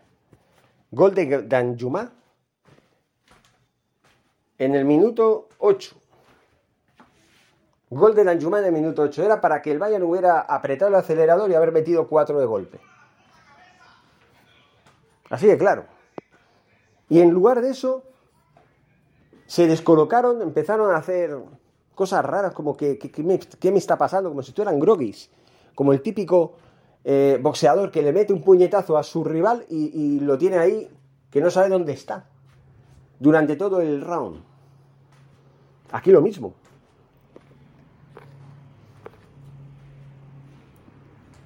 Gol 0.93 1.13
de 1.13 1.43
Danjuma 1.43 2.13
en 4.59 4.77
el 4.77 4.85
minuto 4.85 5.49
8. 5.59 5.97
Gol 7.91 8.15
de 8.15 8.23
Danjuma 8.23 8.61
en 8.61 8.67
el 8.67 8.73
minuto 8.73 9.03
8. 9.03 9.25
Era 9.25 9.41
para 9.41 9.61
que 9.61 9.73
el 9.73 9.81
Bayern 9.81 10.05
hubiera 10.05 10.43
apretado 10.43 10.91
el 10.91 10.95
acelerador 10.95 11.51
y 11.51 11.55
haber 11.55 11.73
metido 11.73 12.07
4 12.07 12.39
de 12.39 12.47
golpe. 12.47 12.79
Así 15.31 15.49
de 15.49 15.59
claro. 15.59 15.85
Y 17.09 17.19
en 17.19 17.31
lugar 17.31 17.61
de 17.61 17.71
eso, 17.71 18.05
se 19.47 19.67
descolocaron, 19.67 20.43
empezaron 20.43 20.93
a 20.93 20.99
hacer 20.99 21.37
cosas 21.95 22.25
raras, 22.25 22.53
como 22.53 22.77
que, 22.77 22.99
¿qué 22.99 23.23
me, 23.23 23.79
está 23.79 23.97
pasando? 23.97 24.29
Como 24.29 24.43
si 24.43 24.51
estuvieran 24.51 24.79
groggies, 24.79 25.31
como 25.75 25.93
el 25.93 26.03
típico 26.03 26.55
eh, 27.05 27.39
boxeador 27.41 27.91
que 27.91 28.03
le 28.03 28.13
mete 28.13 28.33
un 28.33 28.43
puñetazo 28.43 28.99
a 28.99 29.03
su 29.03 29.25
rival 29.25 29.65
y, 29.69 30.21
lo 30.21 30.37
tiene 30.37 30.59
ahí, 30.59 30.91
que 31.31 31.41
no 31.41 31.51
sabe 31.51 31.69
dónde 31.69 31.93
está, 31.93 32.27
durante 33.19 33.57
todo 33.57 33.81
el 33.81 34.03
round. 34.03 34.43
Aquí 35.93 36.11
lo 36.11 36.21
mismo. 36.21 36.55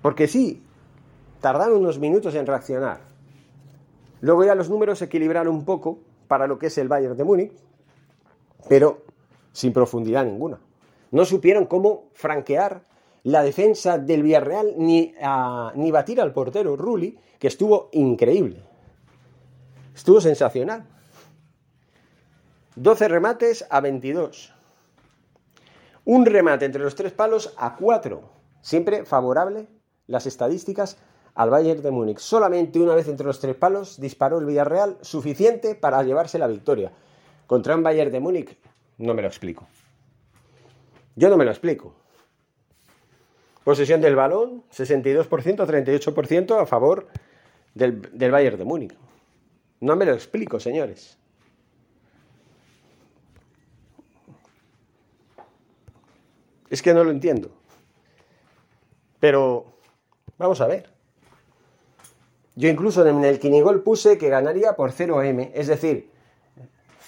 Porque 0.01 0.27
sí, 0.27 0.65
tardaron 1.41 1.79
unos 1.81 1.99
minutos 1.99 2.35
en 2.35 2.47
reaccionar. 2.47 3.01
Luego 4.23 4.45
ya 4.45 4.55
los 4.55 4.71
números 4.71 4.99
se 4.99 5.05
equilibraron 5.05 5.55
un 5.55 5.65
poco 5.65 5.99
para 6.27 6.47
lo 6.47 6.59
que 6.59 6.67
es 6.69 6.79
el 6.79 6.89
Bayern 6.89 7.17
de 7.17 7.25
Múnich, 7.25 7.53
pero 8.69 9.05
sin 9.53 9.73
profundidad 9.73 10.25
ninguna. 10.25 10.61
No 11.11 11.25
supieron 11.25 11.67
cómo 11.67 12.11
franquear 12.15 12.85
la 13.23 13.43
defensa 13.43 13.99
del 13.99 14.23
Villarreal 14.23 14.75
ni, 14.77 15.13
ni 15.75 15.91
batir 15.91 16.21
al 16.21 16.33
portero 16.33 16.77
Rulli, 16.77 17.19
que 17.39 17.49
estuvo 17.49 17.89
increíble. 17.93 18.63
Estuvo 19.95 20.21
sensacional. 20.21 20.87
12 22.77 23.09
remates 23.09 23.67
a 23.69 23.81
22. 23.81 24.55
Un 26.05 26.25
remate 26.25 26.65
entre 26.65 26.83
los 26.83 26.95
tres 26.95 27.13
palos 27.13 27.53
a 27.59 27.77
4. 27.77 28.23
Siempre 28.63 29.05
favorable 29.05 29.67
las 30.07 30.27
estadísticas 30.27 30.97
al 31.35 31.51
Bayern 31.51 31.83
de 31.83 31.91
Múnich. 31.91 32.19
Solamente 32.19 32.81
una 32.81 32.95
vez 32.95 33.09
entre 33.09 33.27
los 33.27 33.41
tres 33.41 33.57
palos 33.57 34.01
disparó 34.01 34.39
el 34.39 34.47
Villarreal 34.47 34.99
suficiente 35.03 35.75
para 35.75 36.03
llevarse 36.03 36.39
la 36.39 36.47
victoria. 36.47 36.93
Contra 37.51 37.75
un 37.75 37.83
Bayern 37.83 38.13
de 38.13 38.21
Múnich 38.21 38.57
no 38.99 39.13
me 39.13 39.23
lo 39.23 39.27
explico. 39.27 39.67
Yo 41.17 41.29
no 41.29 41.37
me 41.37 41.45
lo 41.45 41.51
explico. 41.51 41.93
Posesión 43.65 44.01
del 44.01 44.15
balón, 44.15 44.63
62%, 44.71 45.27
38% 45.29 46.63
a 46.63 46.65
favor 46.65 47.09
del, 47.75 48.03
del 48.17 48.31
Bayern 48.31 48.57
de 48.57 48.65
Múnich. 48.65 48.95
No 49.81 49.97
me 49.97 50.05
lo 50.05 50.13
explico, 50.13 50.61
señores. 50.61 51.19
Es 56.69 56.81
que 56.83 56.95
no 56.95 57.03
lo 57.03 57.11
entiendo. 57.11 57.51
Pero 59.19 59.67
vamos 60.39 60.61
a 60.61 60.69
ver. 60.69 60.89
Yo 62.55 62.69
incluso 62.69 63.05
en 63.05 63.25
el 63.25 63.41
Kinigol 63.41 63.83
puse 63.83 64.19
que 64.19 64.29
ganaría 64.29 64.77
por 64.77 64.93
0M, 64.93 65.51
es 65.53 65.67
decir, 65.67 66.10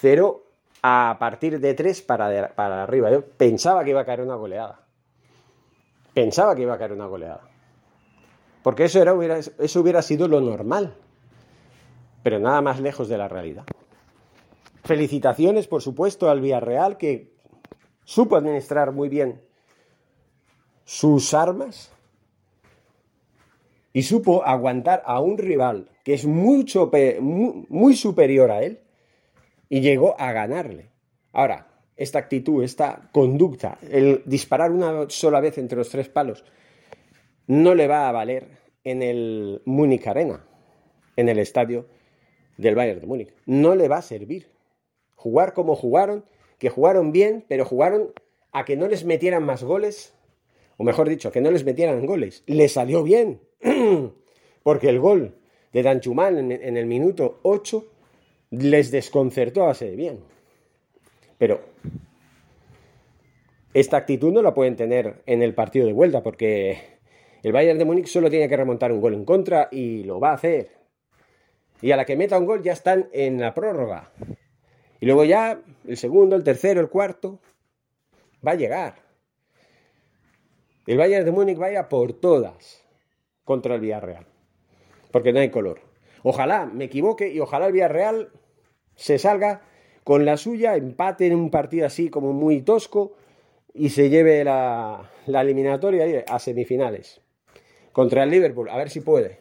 0 0.02 0.42
a 0.82 1.16
partir 1.20 1.60
de 1.60 1.74
3 1.74 2.02
para, 2.02 2.54
para 2.54 2.82
arriba. 2.82 3.10
Yo 3.10 3.24
pensaba 3.24 3.84
que 3.84 3.90
iba 3.90 4.00
a 4.00 4.04
caer 4.04 4.20
una 4.20 4.34
goleada. 4.34 4.84
Pensaba 6.12 6.56
que 6.56 6.62
iba 6.62 6.74
a 6.74 6.78
caer 6.78 6.92
una 6.92 7.06
goleada. 7.06 7.48
Porque 8.64 8.84
eso, 8.84 9.00
era, 9.00 9.14
hubiera, 9.14 9.38
eso 9.38 9.80
hubiera 9.80 10.02
sido 10.02 10.26
lo 10.26 10.40
normal. 10.40 10.94
Pero 12.24 12.40
nada 12.40 12.60
más 12.60 12.80
lejos 12.80 13.08
de 13.08 13.16
la 13.16 13.28
realidad. 13.28 13.64
Felicitaciones, 14.84 15.68
por 15.68 15.82
supuesto, 15.82 16.28
al 16.28 16.40
Villarreal 16.40 16.96
que 16.96 17.32
supo 18.04 18.34
administrar 18.34 18.90
muy 18.90 19.08
bien 19.08 19.40
sus 20.84 21.32
armas 21.32 21.92
y 23.92 24.02
supo 24.02 24.44
aguantar 24.44 25.04
a 25.06 25.20
un 25.20 25.38
rival 25.38 25.88
que 26.02 26.14
es 26.14 26.26
mucho, 26.26 26.90
muy 27.20 27.94
superior 27.94 28.50
a 28.50 28.64
él 28.64 28.82
y 29.72 29.80
llegó 29.80 30.20
a 30.20 30.32
ganarle. 30.32 30.90
Ahora, 31.32 31.66
esta 31.96 32.18
actitud, 32.18 32.62
esta 32.62 33.08
conducta, 33.10 33.78
el 33.90 34.22
disparar 34.26 34.70
una 34.70 35.08
sola 35.08 35.40
vez 35.40 35.56
entre 35.56 35.78
los 35.78 35.88
tres 35.88 36.10
palos, 36.10 36.44
no 37.46 37.74
le 37.74 37.88
va 37.88 38.06
a 38.06 38.12
valer 38.12 38.48
en 38.84 39.02
el 39.02 39.62
Múnich 39.64 40.06
Arena, 40.06 40.44
en 41.16 41.30
el 41.30 41.38
estadio 41.38 41.86
del 42.58 42.74
Bayern 42.74 43.00
de 43.00 43.06
Múnich. 43.06 43.34
No 43.46 43.74
le 43.74 43.88
va 43.88 43.96
a 43.96 44.02
servir. 44.02 44.50
Jugar 45.14 45.54
como 45.54 45.74
jugaron, 45.74 46.26
que 46.58 46.68
jugaron 46.68 47.10
bien, 47.10 47.46
pero 47.48 47.64
jugaron 47.64 48.12
a 48.52 48.66
que 48.66 48.76
no 48.76 48.88
les 48.88 49.06
metieran 49.06 49.42
más 49.42 49.64
goles, 49.64 50.14
o 50.76 50.84
mejor 50.84 51.08
dicho, 51.08 51.32
que 51.32 51.40
no 51.40 51.50
les 51.50 51.64
metieran 51.64 52.04
goles. 52.04 52.42
Le 52.44 52.68
salió 52.68 53.02
bien, 53.02 53.40
porque 54.62 54.90
el 54.90 55.00
gol 55.00 55.38
de 55.72 55.82
Danchumal 55.82 56.36
en, 56.36 56.52
en 56.52 56.76
el 56.76 56.84
minuto 56.84 57.40
8 57.42 57.91
les 58.52 58.90
desconcertó 58.90 59.64
a 59.64 59.68
base 59.68 59.86
de 59.86 59.96
bien. 59.96 60.20
Pero 61.38 61.60
esta 63.74 63.96
actitud 63.96 64.32
no 64.32 64.42
la 64.42 64.54
pueden 64.54 64.76
tener 64.76 65.22
en 65.26 65.42
el 65.42 65.54
partido 65.54 65.86
de 65.86 65.92
vuelta 65.92 66.22
porque 66.22 66.78
el 67.42 67.52
Bayern 67.52 67.78
de 67.78 67.84
Múnich 67.84 68.06
solo 68.06 68.30
tiene 68.30 68.48
que 68.48 68.56
remontar 68.56 68.92
un 68.92 69.00
gol 69.00 69.14
en 69.14 69.24
contra 69.24 69.68
y 69.72 70.04
lo 70.04 70.20
va 70.20 70.30
a 70.30 70.34
hacer. 70.34 70.70
Y 71.80 71.90
a 71.90 71.96
la 71.96 72.04
que 72.04 72.16
meta 72.16 72.38
un 72.38 72.46
gol 72.46 72.62
ya 72.62 72.72
están 72.72 73.08
en 73.12 73.40
la 73.40 73.54
prórroga. 73.54 74.12
Y 75.00 75.06
luego 75.06 75.24
ya 75.24 75.60
el 75.88 75.96
segundo, 75.96 76.36
el 76.36 76.44
tercero, 76.44 76.80
el 76.80 76.88
cuarto 76.88 77.40
va 78.46 78.52
a 78.52 78.56
llegar. 78.56 78.96
El 80.86 80.98
Bayern 80.98 81.24
de 81.24 81.32
Múnich 81.32 81.58
vaya 81.58 81.88
por 81.88 82.12
todas 82.12 82.84
contra 83.44 83.74
el 83.74 83.80
Villarreal. 83.80 84.26
Porque 85.10 85.32
no 85.32 85.40
hay 85.40 85.50
color. 85.50 85.80
Ojalá 86.22 86.66
me 86.66 86.84
equivoque 86.84 87.32
y 87.32 87.40
ojalá 87.40 87.66
el 87.66 87.72
Villarreal 87.72 88.30
se 89.02 89.18
salga 89.18 89.62
con 90.04 90.24
la 90.24 90.36
suya, 90.36 90.76
empate 90.76 91.26
en 91.26 91.34
un 91.34 91.50
partido 91.50 91.86
así 91.86 92.08
como 92.08 92.32
muy 92.32 92.62
tosco 92.62 93.16
y 93.74 93.88
se 93.88 94.10
lleve 94.10 94.44
la, 94.44 95.10
eliminatoria 95.26 96.24
a 96.28 96.38
semifinales 96.38 97.20
contra 97.90 98.22
el 98.22 98.30
Liverpool. 98.30 98.68
A 98.68 98.76
ver 98.76 98.90
si 98.90 99.00
puede. 99.00 99.40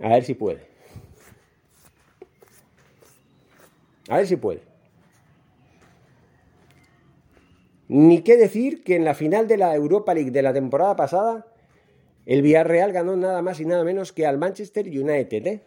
A 0.00 0.08
ver 0.08 0.24
si 0.24 0.34
puede. 0.34 0.66
A 4.08 4.16
ver 4.16 4.26
si 4.26 4.34
puede. 4.34 4.62
Ni 7.86 8.22
qué 8.22 8.36
decir 8.36 8.82
que 8.82 8.96
en 8.96 9.04
la 9.04 9.14
final 9.14 9.46
de 9.46 9.58
la 9.58 9.76
Europa 9.76 10.12
League 10.12 10.32
de 10.32 10.42
la 10.42 10.52
temporada 10.52 10.96
pasada, 10.96 11.46
el 12.26 12.42
Villarreal 12.42 12.90
ganó 12.90 13.14
nada 13.14 13.42
más 13.42 13.60
y 13.60 13.64
nada 13.64 13.84
menos 13.84 14.12
que 14.12 14.26
al 14.26 14.38
Manchester 14.38 14.88
United. 14.88 15.46
¿eh? 15.46 15.62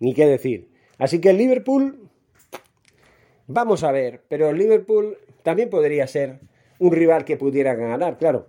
Ni 0.00 0.12
qué 0.12 0.26
decir. 0.26 0.73
Así 0.98 1.20
que 1.20 1.30
el 1.30 1.38
Liverpool, 1.38 2.08
vamos 3.46 3.82
a 3.82 3.92
ver, 3.92 4.22
pero 4.28 4.50
el 4.50 4.58
Liverpool 4.58 5.18
también 5.42 5.70
podría 5.70 6.06
ser 6.06 6.40
un 6.78 6.92
rival 6.92 7.24
que 7.24 7.36
pudiera 7.36 7.74
ganar, 7.74 8.18
claro. 8.18 8.46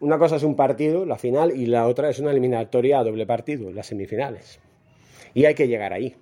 Una 0.00 0.18
cosa 0.18 0.36
es 0.36 0.42
un 0.42 0.56
partido, 0.56 1.04
la 1.04 1.18
final, 1.18 1.52
y 1.54 1.66
la 1.66 1.86
otra 1.86 2.08
es 2.08 2.18
una 2.18 2.30
eliminatoria 2.30 3.00
a 3.00 3.04
doble 3.04 3.26
partido, 3.26 3.70
las 3.70 3.86
semifinales. 3.86 4.58
Y 5.34 5.44
hay 5.44 5.54
que 5.54 5.68
llegar 5.68 5.92
ahí. 5.92 6.16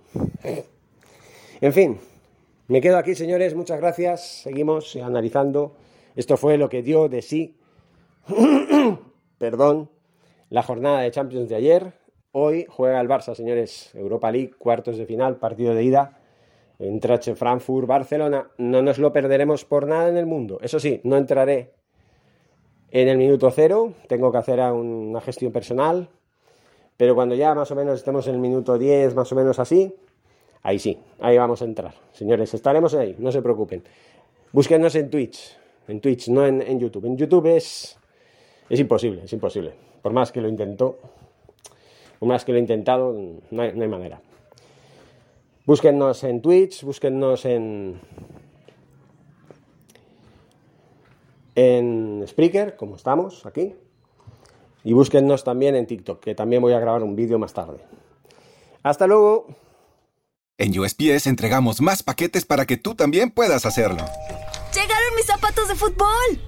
En 1.60 1.72
fin, 1.72 1.98
me 2.66 2.80
quedo 2.80 2.98
aquí, 2.98 3.14
señores. 3.14 3.54
Muchas 3.54 3.80
gracias. 3.80 4.42
Seguimos 4.42 4.94
analizando. 4.96 5.74
Esto 6.16 6.36
fue 6.36 6.58
lo 6.58 6.68
que 6.68 6.82
dio 6.82 7.08
de 7.08 7.22
sí, 7.22 7.56
perdón, 9.38 9.90
la 10.50 10.62
jornada 10.62 11.00
de 11.00 11.10
Champions 11.10 11.48
de 11.48 11.56
ayer. 11.56 11.92
Hoy 12.32 12.66
juega 12.68 13.00
el 13.00 13.08
Barça, 13.08 13.34
señores. 13.34 13.94
Europa 13.94 14.30
League, 14.30 14.52
cuartos 14.58 14.98
de 14.98 15.06
final, 15.06 15.36
partido 15.36 15.74
de 15.74 15.82
ida. 15.82 16.18
Entrache 16.78 17.34
Frankfurt, 17.34 17.88
Barcelona. 17.88 18.50
No 18.58 18.82
nos 18.82 18.98
lo 18.98 19.12
perderemos 19.12 19.64
por 19.64 19.86
nada 19.86 20.10
en 20.10 20.18
el 20.18 20.26
mundo. 20.26 20.58
Eso 20.60 20.78
sí, 20.78 21.00
no 21.04 21.16
entraré 21.16 21.72
en 22.90 23.08
el 23.08 23.16
minuto 23.16 23.50
cero. 23.50 23.94
Tengo 24.08 24.30
que 24.30 24.38
hacer 24.38 24.60
una 24.60 25.22
gestión 25.22 25.52
personal. 25.52 26.10
Pero 26.98 27.14
cuando 27.14 27.34
ya 27.34 27.54
más 27.54 27.70
o 27.70 27.74
menos 27.74 27.94
estemos 27.98 28.26
en 28.26 28.34
el 28.34 28.40
minuto 28.40 28.76
10, 28.76 29.14
más 29.14 29.32
o 29.32 29.34
menos 29.34 29.58
así, 29.58 29.94
ahí 30.62 30.78
sí, 30.78 30.98
ahí 31.20 31.38
vamos 31.38 31.62
a 31.62 31.64
entrar. 31.64 31.94
Señores, 32.12 32.52
estaremos 32.52 32.92
ahí, 32.94 33.16
no 33.18 33.32
se 33.32 33.40
preocupen. 33.40 33.84
Búsquenos 34.52 34.94
en 34.96 35.08
Twitch, 35.08 35.56
en 35.86 36.00
Twitch, 36.00 36.28
no 36.28 36.44
en, 36.44 36.60
en 36.60 36.78
YouTube. 36.80 37.06
En 37.06 37.16
YouTube 37.16 37.46
es, 37.46 37.96
es 38.68 38.80
imposible, 38.80 39.22
es 39.24 39.32
imposible. 39.32 39.72
Por 40.02 40.12
más 40.12 40.32
que 40.32 40.40
lo 40.40 40.48
intento, 40.48 40.98
una 42.20 42.34
vez 42.34 42.44
que 42.44 42.52
lo 42.52 42.58
he 42.58 42.60
intentado, 42.60 43.14
no 43.50 43.62
hay, 43.62 43.88
manera. 43.88 44.20
Búsquennos 45.66 46.24
en 46.24 46.40
Twitch, 46.40 46.82
búsquennos 46.82 47.44
en, 47.44 48.00
en 51.54 52.24
Spreaker, 52.26 52.76
como 52.76 52.96
estamos 52.96 53.46
aquí. 53.46 53.74
Y 54.84 54.92
búsquennos 54.92 55.44
también 55.44 55.74
en 55.74 55.86
TikTok, 55.86 56.20
que 56.20 56.34
también 56.34 56.62
voy 56.62 56.72
a 56.72 56.80
grabar 56.80 57.02
un 57.02 57.14
vídeo 57.14 57.38
más 57.38 57.52
tarde. 57.52 57.78
Hasta 58.82 59.06
luego. 59.06 59.46
En 60.56 60.76
USPS 60.76 61.26
entregamos 61.26 61.80
más 61.80 62.02
paquetes 62.02 62.44
para 62.44 62.66
que 62.66 62.76
tú 62.76 62.94
también 62.94 63.30
puedas 63.30 63.66
hacerlo. 63.66 64.04
¡Llegaron 64.74 65.14
mis 65.16 65.26
zapatos 65.26 65.68
de 65.68 65.74
fútbol! 65.74 66.47